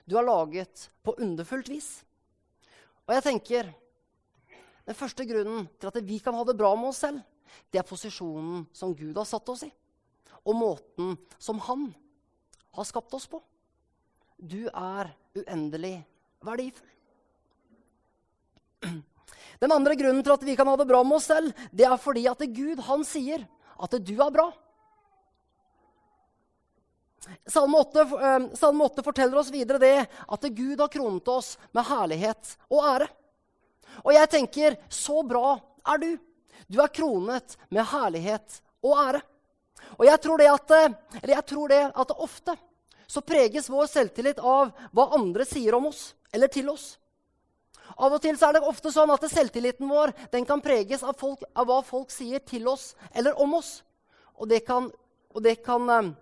Du 0.08 0.16
er 0.18 0.26
laget 0.26 0.88
på 1.04 1.14
underfullt 1.22 1.70
vis. 1.70 1.90
Og 3.06 3.14
jeg 3.16 3.26
tenker 3.28 3.72
Den 4.82 4.98
første 4.98 5.22
grunnen 5.22 5.68
til 5.78 5.86
at 5.92 6.00
vi 6.02 6.16
kan 6.18 6.34
ha 6.34 6.42
det 6.42 6.56
bra 6.58 6.72
med 6.74 6.88
oss 6.88 7.04
selv, 7.04 7.20
det 7.70 7.78
er 7.78 7.86
posisjonen 7.86 8.64
som 8.74 8.96
Gud 8.98 9.14
har 9.14 9.28
satt 9.28 9.46
oss 9.52 9.62
i, 9.62 9.68
og 10.42 10.56
måten 10.58 11.12
som 11.38 11.60
Han 11.68 11.84
har 12.74 12.88
skapt 12.88 13.14
oss 13.14 13.28
på. 13.30 13.38
Du 14.42 14.66
er 14.66 15.12
uendelig 15.38 16.00
verdifull. 16.42 16.90
Den 19.62 19.70
andre 19.70 19.94
grunnen 19.94 20.24
til 20.26 20.34
at 20.34 20.42
vi 20.42 20.56
kan 20.58 20.66
ha 20.66 20.74
det 20.80 20.88
bra 20.90 21.04
med 21.06 21.20
oss 21.20 21.30
selv, 21.30 21.54
det 21.70 21.86
er 21.86 22.00
fordi 22.00 22.26
at 22.26 22.42
Gud 22.50 22.82
han 22.88 23.06
sier 23.06 23.46
at 23.78 23.94
du 24.02 24.16
er 24.18 24.34
bra. 24.34 24.48
Salme 27.46 27.78
8, 27.78 28.00
eh, 28.00 28.54
Salme 28.58 28.84
8 28.84 29.02
forteller 29.02 29.38
oss 29.38 29.50
videre 29.50 29.78
det 29.78 30.06
at 30.26 30.42
Gud 30.42 30.80
har 30.80 30.88
kronet 30.88 31.28
oss 31.28 31.54
med 31.72 31.86
herlighet 31.86 32.56
og 32.70 32.86
ære. 32.86 33.08
Og 34.02 34.12
jeg 34.14 34.30
tenker 34.32 34.78
så 34.88 35.22
bra 35.26 35.58
er 35.92 36.02
du. 36.02 36.10
Du 36.66 36.80
er 36.80 36.92
kronet 36.94 37.56
med 37.68 37.86
herlighet 37.92 38.60
og 38.82 38.96
ære. 38.98 39.22
Og 39.98 40.06
jeg 40.06 40.20
tror 40.24 40.40
det 40.40 40.48
at, 40.50 40.74
eller 41.20 41.34
jeg 41.34 41.46
tror 41.46 41.68
det 41.68 41.82
at 41.90 42.14
ofte 42.16 42.56
så 43.06 43.20
preges 43.20 43.68
vår 43.68 43.86
selvtillit 43.90 44.40
av 44.40 44.70
hva 44.96 45.10
andre 45.18 45.44
sier 45.44 45.74
om 45.76 45.90
oss 45.90 46.12
eller 46.32 46.48
til 46.48 46.70
oss. 46.72 46.94
Av 47.96 48.14
og 48.14 48.22
til 48.24 48.38
er 48.40 48.56
det 48.56 48.64
ofte 48.64 48.92
sånn 48.92 49.10
at 49.12 49.24
selvtilliten 49.28 49.88
vår 49.88 50.14
kan 50.48 50.62
preges 50.64 51.02
av, 51.04 51.16
folk, 51.18 51.42
av, 51.52 51.66
hva 51.68 51.82
folk 51.84 52.10
sier 52.10 52.40
til 52.40 52.68
oss 52.72 52.94
eller 53.12 53.36
om 53.40 53.58
oss. 53.58 53.82
Og 54.40 54.48
det 54.48 54.62
kan, 54.64 54.88
og 55.34 55.42
det 55.44 55.58
kan, 55.64 55.90
eh, 55.90 56.12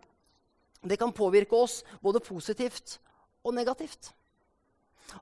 det 0.82 0.96
kan 0.96 1.12
påvirke 1.12 1.56
oss 1.56 1.80
både 2.00 2.22
positivt 2.24 2.98
og 3.44 3.54
negativt. 3.54 4.12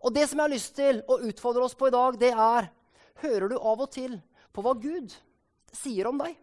Og 0.02 0.12
det 0.14 0.26
som 0.28 0.38
jeg 0.38 0.44
har 0.44 0.52
lyst 0.52 0.74
til 0.76 1.00
å 1.08 1.18
utfordre 1.28 1.64
oss 1.64 1.76
på 1.78 1.88
i 1.88 1.94
dag, 1.94 2.18
det 2.20 2.34
er 2.34 2.72
Hører 3.18 3.50
du 3.50 3.56
av 3.56 3.80
og 3.82 3.88
til 3.90 4.12
på 4.54 4.62
hva 4.62 4.76
Gud 4.78 5.10
sier 5.74 6.06
om 6.06 6.20
deg? 6.20 6.36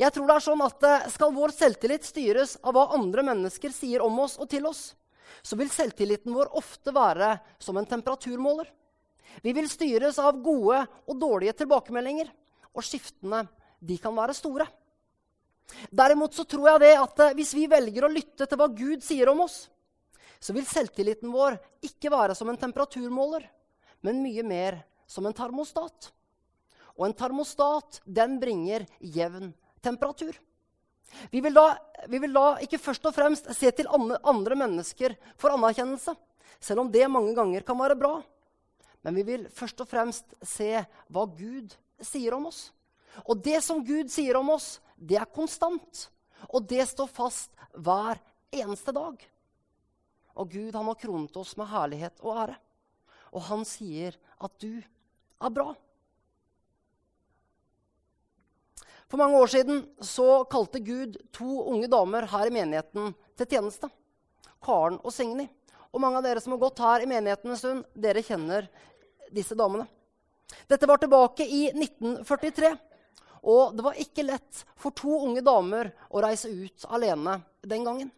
Jeg 0.00 0.10
tror 0.10 0.26
det 0.26 0.34
er 0.34 0.42
sånn 0.42 0.64
at 0.64 0.86
eh, 0.88 1.04
Skal 1.14 1.36
vår 1.36 1.54
selvtillit 1.54 2.08
styres 2.08 2.56
av 2.66 2.74
hva 2.74 2.88
andre 2.96 3.22
mennesker 3.28 3.70
sier 3.74 4.02
om 4.02 4.18
oss 4.24 4.34
og 4.42 4.50
til 4.50 4.66
oss, 4.66 4.96
så 5.42 5.54
vil 5.60 5.70
selvtilliten 5.70 6.34
vår 6.34 6.50
ofte 6.58 6.90
være 6.94 7.36
som 7.62 7.78
en 7.78 7.86
temperaturmåler. 7.86 8.66
Vi 9.44 9.54
vil 9.54 9.68
styres 9.70 10.18
av 10.18 10.40
gode 10.42 10.82
og 11.06 11.20
dårlige 11.20 11.54
tilbakemeldinger, 11.60 12.30
og 12.74 12.82
skiftene 12.82 13.44
de 13.78 13.98
kan 14.02 14.16
være 14.16 14.34
store. 14.34 14.66
Derimot 15.90 16.34
så 16.34 16.44
tror 16.48 16.72
jeg 16.72 16.84
det 16.86 16.94
at 16.98 17.24
eh, 17.24 17.34
hvis 17.38 17.54
vi 17.56 17.66
velger 17.70 18.06
å 18.06 18.12
lytte 18.12 18.46
til 18.48 18.60
hva 18.60 18.68
Gud 18.72 19.04
sier 19.04 19.30
om 19.30 19.44
oss, 19.44 19.66
så 20.40 20.54
vil 20.54 20.66
selvtilliten 20.68 21.32
vår 21.34 21.58
ikke 21.84 22.12
være 22.14 22.36
som 22.38 22.48
en 22.50 22.60
temperaturmåler, 22.60 23.44
men 24.06 24.22
mye 24.22 24.44
mer 24.46 24.78
som 25.10 25.26
en 25.26 25.34
termostat. 25.34 26.12
Og 26.98 27.06
en 27.06 27.16
termostat 27.16 28.00
den 28.06 28.38
bringer 28.42 28.86
jevn 28.98 29.52
temperatur. 29.84 30.36
Vi 31.32 31.40
vil, 31.40 31.54
da, 31.56 31.72
vi 32.10 32.20
vil, 32.20 32.34
da, 32.34 32.58
ikke 32.62 32.80
først 32.80 33.06
og 33.08 33.14
fremst 33.16 33.48
se 33.56 33.70
til 33.72 33.88
andre 33.88 34.58
mennesker 34.58 35.14
for 35.40 35.54
anerkjennelse, 35.54 36.14
selv 36.60 36.84
om 36.84 36.90
det 36.92 37.06
mange 37.10 37.32
ganger 37.36 37.64
kan 37.66 37.78
være 37.80 37.96
bra. 37.98 38.18
Men 39.06 39.16
vi 39.16 39.24
vil 39.24 39.46
først 39.54 39.80
og 39.84 39.88
fremst 39.88 40.34
se 40.44 40.82
hva 41.08 41.24
Gud 41.38 41.72
sier 42.04 42.34
om 42.36 42.48
oss. 42.50 42.68
Og 43.24 43.40
det 43.42 43.62
som 43.64 43.80
Gud 43.86 44.10
sier 44.12 44.36
om 44.38 44.50
oss, 44.54 44.76
det 44.98 45.18
er 45.20 45.32
konstant. 45.34 46.08
Og 46.50 46.66
det 46.68 46.84
står 46.90 47.10
fast 47.10 47.54
hver 47.74 48.20
eneste 48.54 48.94
dag. 48.94 49.18
Og 50.38 50.50
Gud 50.52 50.76
han 50.76 50.86
har 50.86 50.98
kronet 51.00 51.36
oss 51.38 51.56
med 51.58 51.70
herlighet 51.70 52.22
og 52.22 52.42
ære. 52.44 52.56
Og 53.34 53.44
han 53.50 53.64
sier 53.68 54.16
at 54.40 54.54
du 54.62 54.78
er 54.78 55.54
bra. 55.54 55.72
For 59.08 59.20
mange 59.20 59.38
år 59.40 59.50
siden 59.50 59.82
så 60.04 60.44
kalte 60.52 60.82
Gud 60.84 61.16
to 61.32 61.62
unge 61.72 61.88
damer 61.88 62.28
her 62.28 62.48
i 62.48 62.52
menigheten 62.52 63.14
til 63.38 63.48
tjeneste. 63.48 63.88
Karen 64.64 64.98
og 65.00 65.14
Signy. 65.14 65.48
Og 65.88 66.02
mange 66.02 66.20
av 66.20 66.26
dere 66.26 66.42
som 66.44 66.52
har 66.52 66.60
gått 66.60 66.82
her 66.84 67.04
i 67.04 67.08
menigheten 67.08 67.50
en 67.50 67.58
stund, 67.58 67.86
dere 67.96 68.24
kjenner 68.24 68.68
disse 69.32 69.56
damene. 69.56 69.86
Dette 70.68 70.88
var 70.88 71.00
tilbake 71.00 71.44
i 71.44 71.68
1943. 71.72 72.74
Og 73.42 73.74
det 73.76 73.84
var 73.84 73.98
ikke 74.00 74.26
lett 74.26 74.62
for 74.78 74.94
to 74.96 75.20
unge 75.28 75.42
damer 75.44 75.92
å 76.10 76.22
reise 76.22 76.50
ut 76.50 76.86
alene 76.90 77.38
den 77.62 77.84
gangen. 77.86 78.10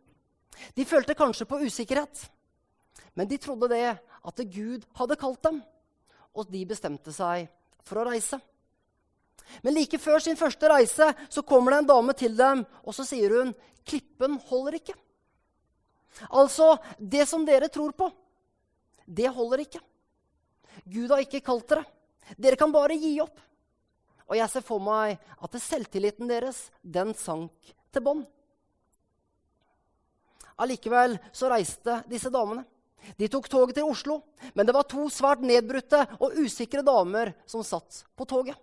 De 0.76 0.84
følte 0.84 1.16
kanskje 1.16 1.46
på 1.48 1.60
usikkerhet, 1.64 2.26
men 3.14 3.28
de 3.28 3.38
trodde 3.40 3.70
det 3.72 3.96
at 3.96 4.42
Gud 4.52 4.84
hadde 4.98 5.18
kalt 5.20 5.42
dem, 5.46 5.60
og 6.36 6.50
de 6.52 6.64
bestemte 6.68 7.12
seg 7.14 7.48
for 7.86 8.00
å 8.00 8.06
reise. 8.10 8.38
Men 9.64 9.74
like 9.74 9.98
før 9.98 10.22
sin 10.22 10.38
første 10.38 10.68
reise 10.70 11.10
så 11.32 11.42
kommer 11.46 11.74
det 11.74 11.82
en 11.82 11.90
dame 11.90 12.14
til 12.16 12.36
dem, 12.38 12.64
og 12.84 12.94
så 12.94 13.06
sier 13.08 13.32
hun, 13.34 13.54
'Klippen 13.84 14.38
holder 14.50 14.76
ikke'. 14.78 14.98
Altså, 16.30 16.76
det 16.98 17.26
som 17.28 17.44
dere 17.46 17.68
tror 17.68 17.92
på, 17.92 18.10
det 19.06 19.30
holder 19.32 19.64
ikke. 19.64 19.80
Gud 20.84 21.10
har 21.10 21.22
ikke 21.24 21.40
kalt 21.40 21.68
dere. 21.68 21.84
Dere 22.38 22.56
kan 22.56 22.72
bare 22.72 22.94
gi 22.94 23.20
opp. 23.22 23.38
Og 24.30 24.38
jeg 24.38 24.50
ser 24.52 24.62
for 24.62 24.82
meg 24.82 25.18
at 25.42 25.56
selvtilliten 25.58 26.30
deres, 26.30 26.68
den 26.82 27.10
sank 27.18 27.72
til 27.90 28.04
bånn. 28.06 28.22
Allikevel 30.60 31.16
så 31.32 31.50
reiste 31.50 32.02
disse 32.10 32.30
damene. 32.30 32.62
De 33.16 33.26
tok 33.32 33.48
toget 33.48 33.78
til 33.78 33.88
Oslo, 33.88 34.18
men 34.54 34.68
det 34.68 34.74
var 34.76 34.86
to 34.88 35.06
svært 35.10 35.42
nedbrutte 35.42 36.02
og 36.20 36.36
usikre 36.36 36.84
damer 36.86 37.32
som 37.48 37.64
satt 37.64 38.04
på 38.14 38.26
toget. 38.28 38.58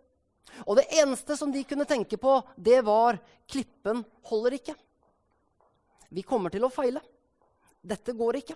Og 0.65 0.77
det 0.79 0.87
eneste 1.01 1.35
som 1.37 1.51
de 1.51 1.65
kunne 1.67 1.87
tenke 1.89 2.17
på, 2.17 2.39
det 2.55 2.85
var 2.85 3.19
'Klippen 3.47 4.05
holder 4.23 4.51
ikke'. 4.51 4.75
Vi 6.09 6.21
kommer 6.21 6.49
til 6.49 6.63
å 6.63 6.71
feile. 6.71 7.01
Dette 7.83 8.13
går 8.13 8.35
ikke. 8.35 8.55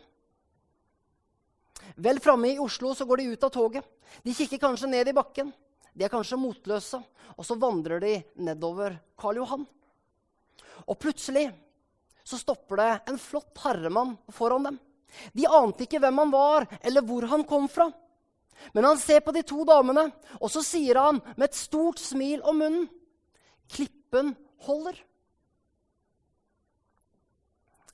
Vel 1.97 2.19
framme 2.19 2.53
i 2.53 2.59
Oslo 2.59 2.93
så 2.95 3.05
går 3.05 3.17
de 3.17 3.31
ut 3.33 3.43
av 3.43 3.49
toget. 3.49 3.85
De 4.23 4.33
kikker 4.33 4.57
kanskje 4.57 4.87
ned 4.87 5.07
i 5.07 5.13
bakken. 5.13 5.53
De 5.93 6.05
er 6.05 6.11
kanskje 6.11 6.39
motløse, 6.39 6.99
og 7.35 7.45
så 7.45 7.57
vandrer 7.59 8.01
de 8.03 8.13
nedover 8.43 8.95
Karl 9.19 9.41
Johan. 9.41 9.65
Og 10.87 10.97
plutselig 10.99 11.49
så 12.23 12.39
stopper 12.39 12.79
det 12.79 12.91
en 13.11 13.19
flott 13.19 13.57
herremann 13.63 14.15
foran 14.31 14.69
dem. 14.69 14.79
De 15.35 15.47
ante 15.47 15.85
ikke 15.85 15.99
hvem 15.99 16.21
han 16.23 16.31
var, 16.31 16.67
eller 16.81 17.03
hvor 17.03 17.27
han 17.27 17.43
kom 17.47 17.67
fra. 17.71 17.89
Men 18.73 18.85
han 18.85 18.99
ser 19.01 19.23
på 19.25 19.33
de 19.35 19.43
to 19.47 19.65
damene, 19.67 20.07
og 20.39 20.51
så 20.53 20.61
sier 20.63 20.99
han 21.01 21.19
med 21.35 21.49
et 21.49 21.59
stort 21.59 21.99
smil 21.99 22.43
om 22.45 22.61
munnen, 22.61 22.89
'Klippen 23.71 24.35
holder'. 24.67 24.99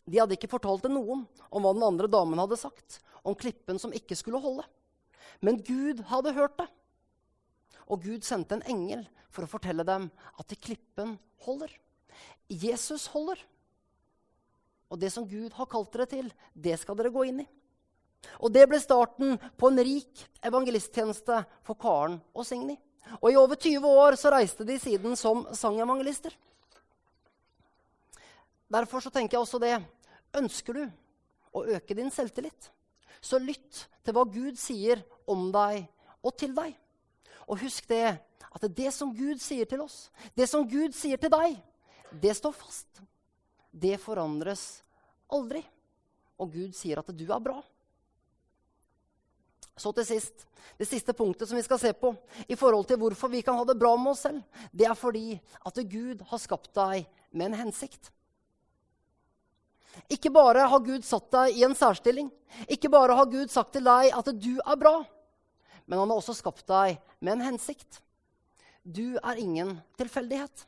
De 0.08 0.20
hadde 0.20 0.38
ikke 0.38 0.50
fortalt 0.50 0.82
til 0.86 0.96
noen 0.96 1.26
om 1.52 1.64
hva 1.64 1.74
den 1.76 1.86
andre 1.86 2.08
damen 2.08 2.40
hadde 2.40 2.58
sagt, 2.58 3.00
om 3.24 3.36
klippen 3.36 3.80
som 3.80 3.94
ikke 3.94 4.16
skulle 4.16 4.42
holde. 4.42 4.64
Men 5.42 5.60
Gud 5.62 6.02
hadde 6.10 6.34
hørt 6.34 6.58
det. 6.58 6.68
Og 7.88 8.04
Gud 8.04 8.26
sendte 8.28 8.58
en 8.58 8.66
engel 8.68 9.06
for 9.32 9.46
å 9.46 9.52
fortelle 9.52 9.86
dem 9.88 10.10
at 10.40 10.58
klippen 10.62 11.16
holder. 11.46 11.72
Jesus 12.48 13.08
holder. 13.14 13.40
Og 14.88 15.00
det 15.00 15.12
som 15.14 15.28
Gud 15.28 15.54
har 15.58 15.70
kalt 15.70 15.92
dere 15.94 16.08
til, 16.10 16.32
det 16.54 16.78
skal 16.80 16.98
dere 17.00 17.12
gå 17.14 17.28
inn 17.28 17.44
i. 17.44 17.48
Og 18.42 18.52
det 18.52 18.66
ble 18.70 18.80
starten 18.82 19.36
på 19.60 19.70
en 19.70 19.82
rik 19.84 20.24
evangelisttjeneste 20.46 21.42
for 21.66 21.80
Karen 21.80 22.18
og 22.34 22.48
Signy. 22.48 22.78
Og 23.22 23.32
i 23.32 23.40
over 23.40 23.60
20 23.60 23.88
år 23.88 24.18
så 24.20 24.32
reiste 24.34 24.66
de 24.68 24.78
siden 24.82 25.16
som 25.20 25.46
sangevangelister. 25.56 26.34
Derfor 28.68 29.04
så 29.04 29.12
tenker 29.14 29.38
jeg 29.38 29.46
også 29.46 29.62
det. 29.64 29.78
Ønsker 30.36 30.76
du 30.76 30.84
å 31.56 31.64
øke 31.78 31.96
din 31.96 32.12
selvtillit, 32.12 32.68
så 33.24 33.40
lytt 33.40 33.86
til 34.04 34.16
hva 34.16 34.26
Gud 34.28 34.60
sier 34.60 35.02
om 35.30 35.48
deg 35.54 35.88
og 36.22 36.36
til 36.38 36.52
deg. 36.58 36.76
Og 37.48 37.62
husk 37.64 37.88
det 37.90 38.18
at 38.48 38.68
det 38.76 38.92
som 38.96 39.14
Gud 39.16 39.40
sier 39.42 39.68
til 39.70 39.84
oss, 39.86 40.08
det 40.36 40.48
som 40.50 40.68
Gud 40.68 40.96
sier 40.96 41.20
til 41.22 41.32
deg, 41.32 41.58
det 42.12 42.36
står 42.38 42.56
fast 42.56 43.02
det 43.72 43.98
forandres 44.02 44.82
aldri. 45.32 45.64
Og 46.38 46.54
Gud 46.54 46.76
sier 46.78 47.00
at 47.02 47.10
du 47.14 47.26
er 47.26 47.42
bra. 47.44 47.58
Så 49.78 49.94
til 49.94 50.06
sist, 50.06 50.46
Det 50.78 50.86
siste 50.86 51.14
punktet 51.14 51.48
som 51.48 51.56
vi 51.56 51.64
skal 51.64 51.80
se 51.80 51.94
på 51.96 52.12
i 52.50 52.56
forhold 52.60 52.86
til 52.86 52.98
hvorfor 53.00 53.30
vi 53.32 53.42
kan 53.42 53.56
ha 53.56 53.64
det 53.66 53.78
bra 53.80 53.96
med 53.98 54.12
oss 54.12 54.26
selv, 54.26 54.44
det 54.74 54.86
er 54.86 54.94
fordi 54.94 55.40
at 55.66 55.80
Gud 55.90 56.22
har 56.28 56.38
skapt 56.38 56.74
deg 56.76 57.08
med 57.32 57.48
en 57.48 57.60
hensikt. 57.62 58.12
Ikke 60.12 60.30
bare 60.30 60.68
har 60.68 60.84
Gud 60.84 61.06
satt 61.08 61.32
deg 61.32 61.58
i 61.58 61.64
en 61.66 61.74
særstilling, 61.74 62.30
ikke 62.68 62.92
bare 62.92 63.16
har 63.16 63.32
Gud 63.32 63.50
sagt 63.50 63.74
til 63.74 63.88
deg 63.88 64.12
at 64.14 64.30
du 64.36 64.60
er 64.60 64.78
bra, 64.78 65.00
men 65.88 66.00
han 66.00 66.12
har 66.12 66.20
også 66.20 66.36
skapt 66.38 66.68
deg 66.68 67.00
med 67.24 67.38
en 67.38 67.46
hensikt. 67.50 68.02
Du 68.84 69.18
er 69.18 69.40
ingen 69.40 69.78
tilfeldighet. 70.00 70.66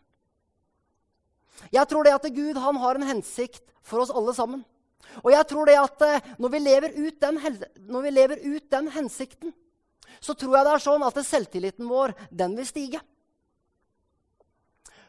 Jeg 1.76 1.88
tror 1.92 2.08
det 2.08 2.16
at 2.16 2.28
Gud 2.34 2.58
han 2.60 2.80
har 2.80 2.96
en 2.96 3.08
hensikt 3.12 3.64
for 3.84 4.04
oss 4.04 4.14
alle 4.16 4.34
sammen. 4.36 4.64
Og 5.24 5.32
jeg 5.34 5.48
tror 5.50 5.68
det 5.68 5.78
at 5.80 6.04
eh, 6.06 6.28
når 6.40 6.52
vi 6.54 6.60
lever 6.62 6.96
ut 6.96 7.20
den, 7.22 7.40
vi 8.04 8.12
lever 8.14 8.44
ut 8.46 8.66
den 8.72 8.90
hensikten, 8.94 9.54
så 10.20 10.36
tror 10.36 10.58
jeg 10.58 10.68
det 10.68 10.74
er 10.76 10.84
sånn 10.84 11.06
at 11.08 11.22
selvtilliten 11.26 11.88
vår 11.90 12.14
den 12.32 12.56
vil 12.60 12.68
stige. 12.68 13.02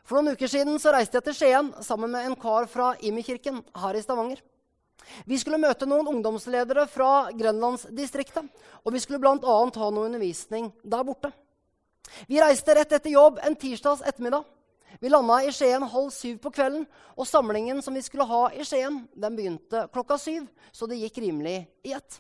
For 0.07 0.19
noen 0.19 0.35
uker 0.35 0.51
siden 0.51 0.79
så 0.83 0.95
reiste 0.95 1.19
jeg 1.19 1.27
til 1.29 1.37
Skien 1.39 1.73
sammen 1.87 2.11
med 2.11 2.27
en 2.27 2.39
kar 2.39 2.67
fra 2.71 2.93
Imi-kirken 2.99 3.61
her 3.83 3.99
i 3.99 4.03
Stavanger. 4.03 4.41
Vi 5.25 5.39
skulle 5.41 5.61
møte 5.61 5.89
noen 5.89 6.09
ungdomsledere 6.11 6.87
fra 6.91 7.31
Grenlandsdistriktet. 7.37 8.47
Og 8.85 8.95
vi 8.95 9.03
skulle 9.03 9.21
bl.a. 9.23 9.37
ha 9.41 9.91
noe 9.91 10.09
undervisning 10.09 10.71
der 10.83 11.05
borte. 11.07 11.33
Vi 12.27 12.41
reiste 12.41 12.75
rett 12.75 12.93
etter 12.93 13.13
jobb 13.13 13.39
en 13.45 13.57
tirsdags 13.57 14.03
ettermiddag. 14.07 14.45
Vi 15.01 15.09
landa 15.09 15.39
i 15.45 15.53
Skien 15.55 15.85
halv 15.87 16.11
syv 16.13 16.41
på 16.43 16.51
kvelden, 16.53 16.83
og 17.15 17.29
samlingen 17.29 17.79
som 17.83 17.95
vi 17.95 18.03
skulle 18.03 18.27
ha 18.27 18.41
i 18.51 18.65
Skien, 18.67 19.05
den 19.15 19.37
begynte 19.39 19.85
klokka 19.95 20.19
syv, 20.19 20.49
så 20.73 20.89
det 20.91 20.99
gikk 20.99 21.21
rimelig 21.23 21.63
i 21.87 21.95
ett. 21.95 22.19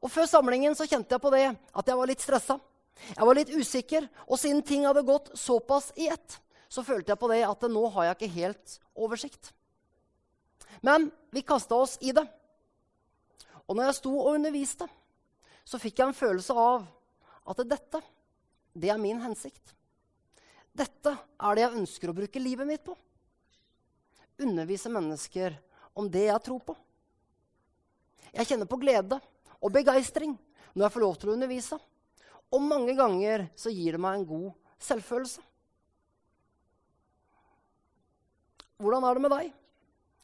Og 0.00 0.12
Før 0.12 0.28
samlingen 0.28 0.76
så 0.76 0.86
kjente 0.86 1.16
jeg 1.16 1.22
på 1.22 1.32
det 1.32 1.46
at 1.48 1.88
jeg 1.88 1.98
var 1.98 2.10
litt 2.10 2.22
stressa. 2.22 2.58
Jeg 3.08 3.26
var 3.26 3.38
litt 3.38 3.52
usikker, 3.54 4.06
og 4.28 4.38
siden 4.38 4.60
ting 4.62 4.84
hadde 4.84 5.06
gått 5.08 5.32
såpass 5.38 5.90
i 5.96 6.10
ett, 6.12 6.36
så 6.68 6.84
følte 6.86 7.14
jeg 7.14 7.20
på 7.20 7.30
det 7.32 7.40
at 7.48 7.64
nå 7.72 7.86
har 7.96 8.10
jeg 8.10 8.18
ikke 8.18 8.34
helt 8.36 8.76
oversikt. 8.94 9.54
Men 10.80 11.10
vi 11.30 11.42
kasta 11.46 11.76
oss 11.76 11.96
i 12.00 12.14
det. 12.16 12.24
Og 13.66 13.76
når 13.76 13.90
jeg 13.90 13.98
sto 14.00 14.14
og 14.18 14.34
underviste, 14.34 14.86
så 15.64 15.78
fikk 15.78 16.00
jeg 16.00 16.10
en 16.10 16.16
følelse 16.16 16.54
av 16.56 16.86
at 17.50 17.62
dette, 17.68 18.00
det 18.74 18.90
er 18.90 19.02
min 19.02 19.20
hensikt. 19.22 19.74
Dette 20.74 21.12
er 21.12 21.56
det 21.56 21.64
jeg 21.64 21.78
ønsker 21.82 22.10
å 22.10 22.16
bruke 22.16 22.42
livet 22.42 22.68
mitt 22.68 22.82
på. 22.86 22.94
Undervise 24.40 24.90
mennesker 24.92 25.58
om 25.98 26.08
det 26.10 26.28
jeg 26.28 26.42
tror 26.46 26.62
på. 26.64 26.76
Jeg 28.30 28.46
kjenner 28.46 28.70
på 28.70 28.78
glede 28.80 29.18
og 29.58 29.72
begeistring 29.74 30.36
når 30.72 30.86
jeg 30.86 30.94
får 30.94 31.04
lov 31.04 31.16
til 31.18 31.30
å 31.30 31.36
undervise. 31.36 31.78
Og 32.50 32.62
mange 32.62 32.94
ganger 32.98 33.46
så 33.58 33.70
gir 33.74 33.94
det 33.94 34.02
meg 34.02 34.18
en 34.18 34.26
god 34.26 34.50
selvfølelse. 34.82 35.42
Hvordan 38.80 39.04
er 39.04 39.16
det 39.16 39.22
med 39.26 39.34
deg? 39.34 39.50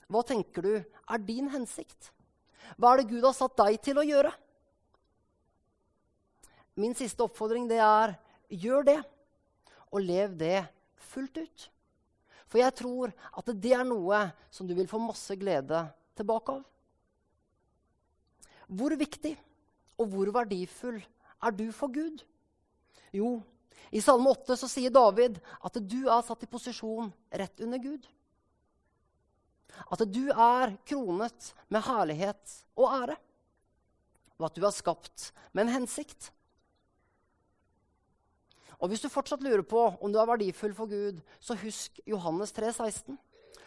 Hva 0.07 0.23
tenker 0.27 0.62
du 0.62 0.75
er 0.77 1.25
din 1.27 1.49
hensikt? 1.51 2.12
Hva 2.77 2.92
er 2.92 3.03
det 3.03 3.11
Gud 3.11 3.25
har 3.27 3.35
satt 3.37 3.57
deg 3.59 3.79
til 3.83 3.99
å 3.99 4.07
gjøre? 4.07 4.33
Min 6.77 6.95
siste 6.99 7.25
oppfordring 7.25 7.69
det 7.71 7.81
er 7.81 8.14
gjør 8.53 8.87
det 8.87 8.99
og 9.90 10.03
lev 10.05 10.37
det 10.38 10.61
fullt 11.12 11.40
ut. 11.40 11.66
For 12.47 12.61
jeg 12.61 12.75
tror 12.79 13.12
at 13.35 13.51
det 13.59 13.73
er 13.75 13.87
noe 13.87 14.27
som 14.55 14.69
du 14.69 14.75
vil 14.77 14.88
få 14.90 15.01
masse 15.03 15.35
glede 15.38 15.83
tilbake 16.19 16.59
av. 16.59 16.62
Hvor 18.66 18.95
viktig 18.99 19.35
og 19.97 20.11
hvor 20.12 20.31
verdifull 20.35 20.99
er 21.01 21.55
du 21.55 21.69
for 21.75 21.92
Gud? 21.92 22.23
Jo, 23.14 23.38
i 23.95 24.03
Salme 24.03 24.31
8 24.35 24.57
så 24.59 24.69
sier 24.71 24.92
David 24.92 25.38
at 25.64 25.79
du 25.81 26.07
er 26.11 26.25
satt 26.27 26.42
i 26.45 26.51
posisjon 26.51 27.12
rett 27.31 27.62
under 27.64 27.81
Gud. 27.83 28.07
At 29.92 30.03
du 30.11 30.25
er 30.31 30.75
kronet 30.88 31.53
med 31.70 31.85
herlighet 31.87 32.57
og 32.77 32.90
ære. 32.90 33.16
Og 34.37 34.49
at 34.49 34.57
du 34.59 34.66
er 34.66 34.75
skapt 34.75 35.31
med 35.53 35.66
en 35.66 35.77
hensikt. 35.81 36.33
Og 38.77 38.90
hvis 38.90 39.01
du 39.01 39.09
fortsatt 39.09 39.44
lurer 39.44 39.64
på 39.64 39.87
om 39.94 40.12
du 40.12 40.18
er 40.20 40.29
verdifull 40.29 40.75
for 40.77 40.90
Gud, 40.90 41.22
så 41.40 41.57
husk 41.62 42.01
Johannes 42.05 42.53
3, 42.53 42.72
16. 42.72 43.16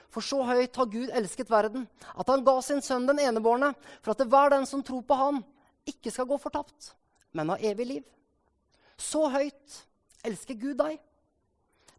For 0.10 0.26
så 0.26 0.42
høyt 0.46 0.78
har 0.78 0.90
Gud 0.90 1.10
elsket 1.14 1.50
verden, 1.50 1.86
at 2.18 2.30
han 2.30 2.44
ga 2.46 2.56
sin 2.66 2.82
sønn 2.86 3.08
den 3.10 3.22
enebårne, 3.22 3.72
for 4.02 4.14
at 4.14 4.22
det 4.22 4.30
hver 4.30 4.54
den 4.54 4.66
som 4.70 4.84
tror 4.86 5.04
på 5.06 5.18
ham, 5.18 5.44
ikke 5.90 6.12
skal 6.14 6.28
gå 6.30 6.38
fortapt, 6.42 6.94
men 7.34 7.50
ha 7.54 7.58
evig 7.62 7.86
liv. 7.88 8.08
Så 8.98 9.28
høyt 9.32 9.78
elsker 10.26 10.58
Gud 10.60 10.78
deg. 10.82 10.98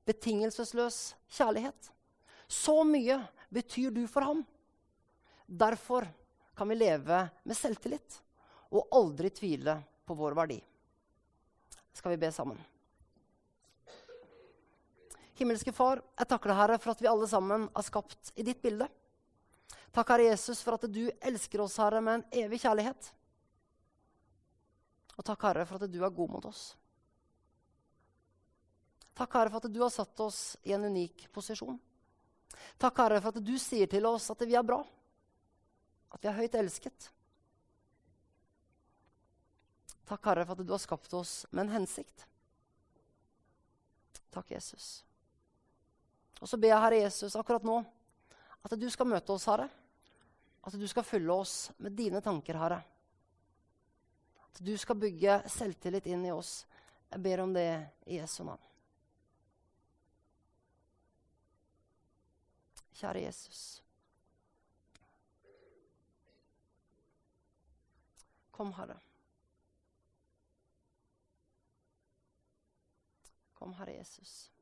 Betingelsesløs 0.06 1.14
kjærlighet. 1.37 1.90
Så 2.50 2.83
mye 2.87 3.20
betyr 3.51 3.91
du 3.95 4.07
for 4.09 4.27
ham. 4.27 4.43
Derfor 5.47 6.07
kan 6.57 6.69
vi 6.69 6.79
leve 6.79 7.23
med 7.43 7.57
selvtillit 7.57 8.21
og 8.71 8.89
aldri 8.95 9.31
tvile 9.35 9.81
på 10.07 10.15
vår 10.15 10.37
verdi. 10.39 10.61
Skal 11.93 12.15
vi 12.15 12.21
be 12.23 12.31
sammen? 12.33 12.59
Himmelske 15.41 15.73
Far, 15.73 16.03
jeg 16.21 16.29
takker 16.29 16.53
deg, 16.53 16.59
Herre, 16.59 16.79
for 16.79 16.93
at 16.93 17.01
vi 17.01 17.09
alle 17.09 17.27
sammen 17.29 17.65
er 17.73 17.85
skapt 17.87 18.31
i 18.37 18.45
ditt 18.47 18.61
bilde. 18.63 18.87
Takk, 19.91 20.13
Herre 20.13 20.29
Jesus, 20.29 20.61
for 20.63 20.77
at 20.77 20.85
du 20.93 21.07
elsker 21.09 21.63
oss, 21.65 21.79
Herre, 21.81 22.03
med 22.05 22.21
en 22.21 22.45
evig 22.45 22.61
kjærlighet. 22.63 23.09
Og 25.17 25.25
takk, 25.27 25.49
Herre, 25.49 25.65
for 25.67 25.81
at 25.81 25.91
du 25.91 25.99
er 26.05 26.13
god 26.15 26.37
mot 26.37 26.47
oss. 26.51 26.75
Takk, 29.17 29.33
Herre, 29.35 29.51
for 29.51 29.65
at 29.65 29.73
du 29.73 29.81
har 29.83 29.91
satt 29.93 30.23
oss 30.23 30.43
i 30.63 30.77
en 30.77 30.87
unik 30.87 31.27
posisjon. 31.35 31.81
Takk, 32.81 32.99
Herre, 33.03 33.21
for 33.21 33.35
at 33.35 33.45
du 33.45 33.55
sier 33.61 33.91
til 33.91 34.07
oss 34.09 34.31
at 34.33 34.43
vi 34.47 34.57
er 34.59 34.67
bra, 34.67 34.81
at 36.11 36.23
vi 36.23 36.31
er 36.31 36.39
høyt 36.39 36.57
elsket. 36.59 37.11
Takk, 40.09 40.25
Herre, 40.27 40.47
for 40.49 40.59
at 40.59 40.67
du 40.67 40.75
har 40.75 40.83
skapt 40.83 41.13
oss 41.15 41.45
med 41.51 41.67
en 41.67 41.77
hensikt. 41.79 42.27
Takk, 44.31 44.51
Jesus. 44.51 45.05
Og 46.41 46.49
så 46.49 46.59
ber 46.59 46.73
jeg, 46.73 46.83
Herre 46.83 47.03
Jesus, 47.05 47.37
akkurat 47.39 47.67
nå 47.67 47.83
at 48.61 48.75
du 48.77 48.89
skal 48.93 49.09
møte 49.09 49.33
oss, 49.33 49.47
Herre. 49.49 49.69
At 50.67 50.77
du 50.77 50.87
skal 50.89 51.07
fylle 51.07 51.33
oss 51.33 51.71
med 51.81 51.95
dine 51.97 52.21
tanker, 52.25 52.59
Herre. 52.61 52.81
At 54.45 54.61
du 54.65 54.75
skal 54.79 54.99
bygge 55.01 55.41
selvtillit 55.49 56.11
inn 56.11 56.27
i 56.29 56.35
oss. 56.35 56.67
Jeg 57.11 57.23
ber 57.25 57.45
om 57.47 57.55
det 57.55 57.71
i 58.07 58.19
Jesu 58.19 58.43
navn. 58.45 58.69
Kjære 63.01 63.21
Jesus. 63.23 63.85
Kom, 68.53 68.73
Herre. 68.73 69.01
Kom, 73.55 73.73
Herre 73.75 73.93
Jesus. 73.93 74.53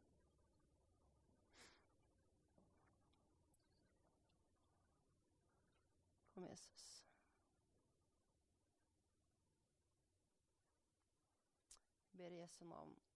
Kom, 6.34 6.44
Jesus. 6.44 7.04
Jeg 12.12 12.18
ber 12.18 12.26
i 12.26 12.40
Jesu 12.40 12.64
navn. 12.64 13.07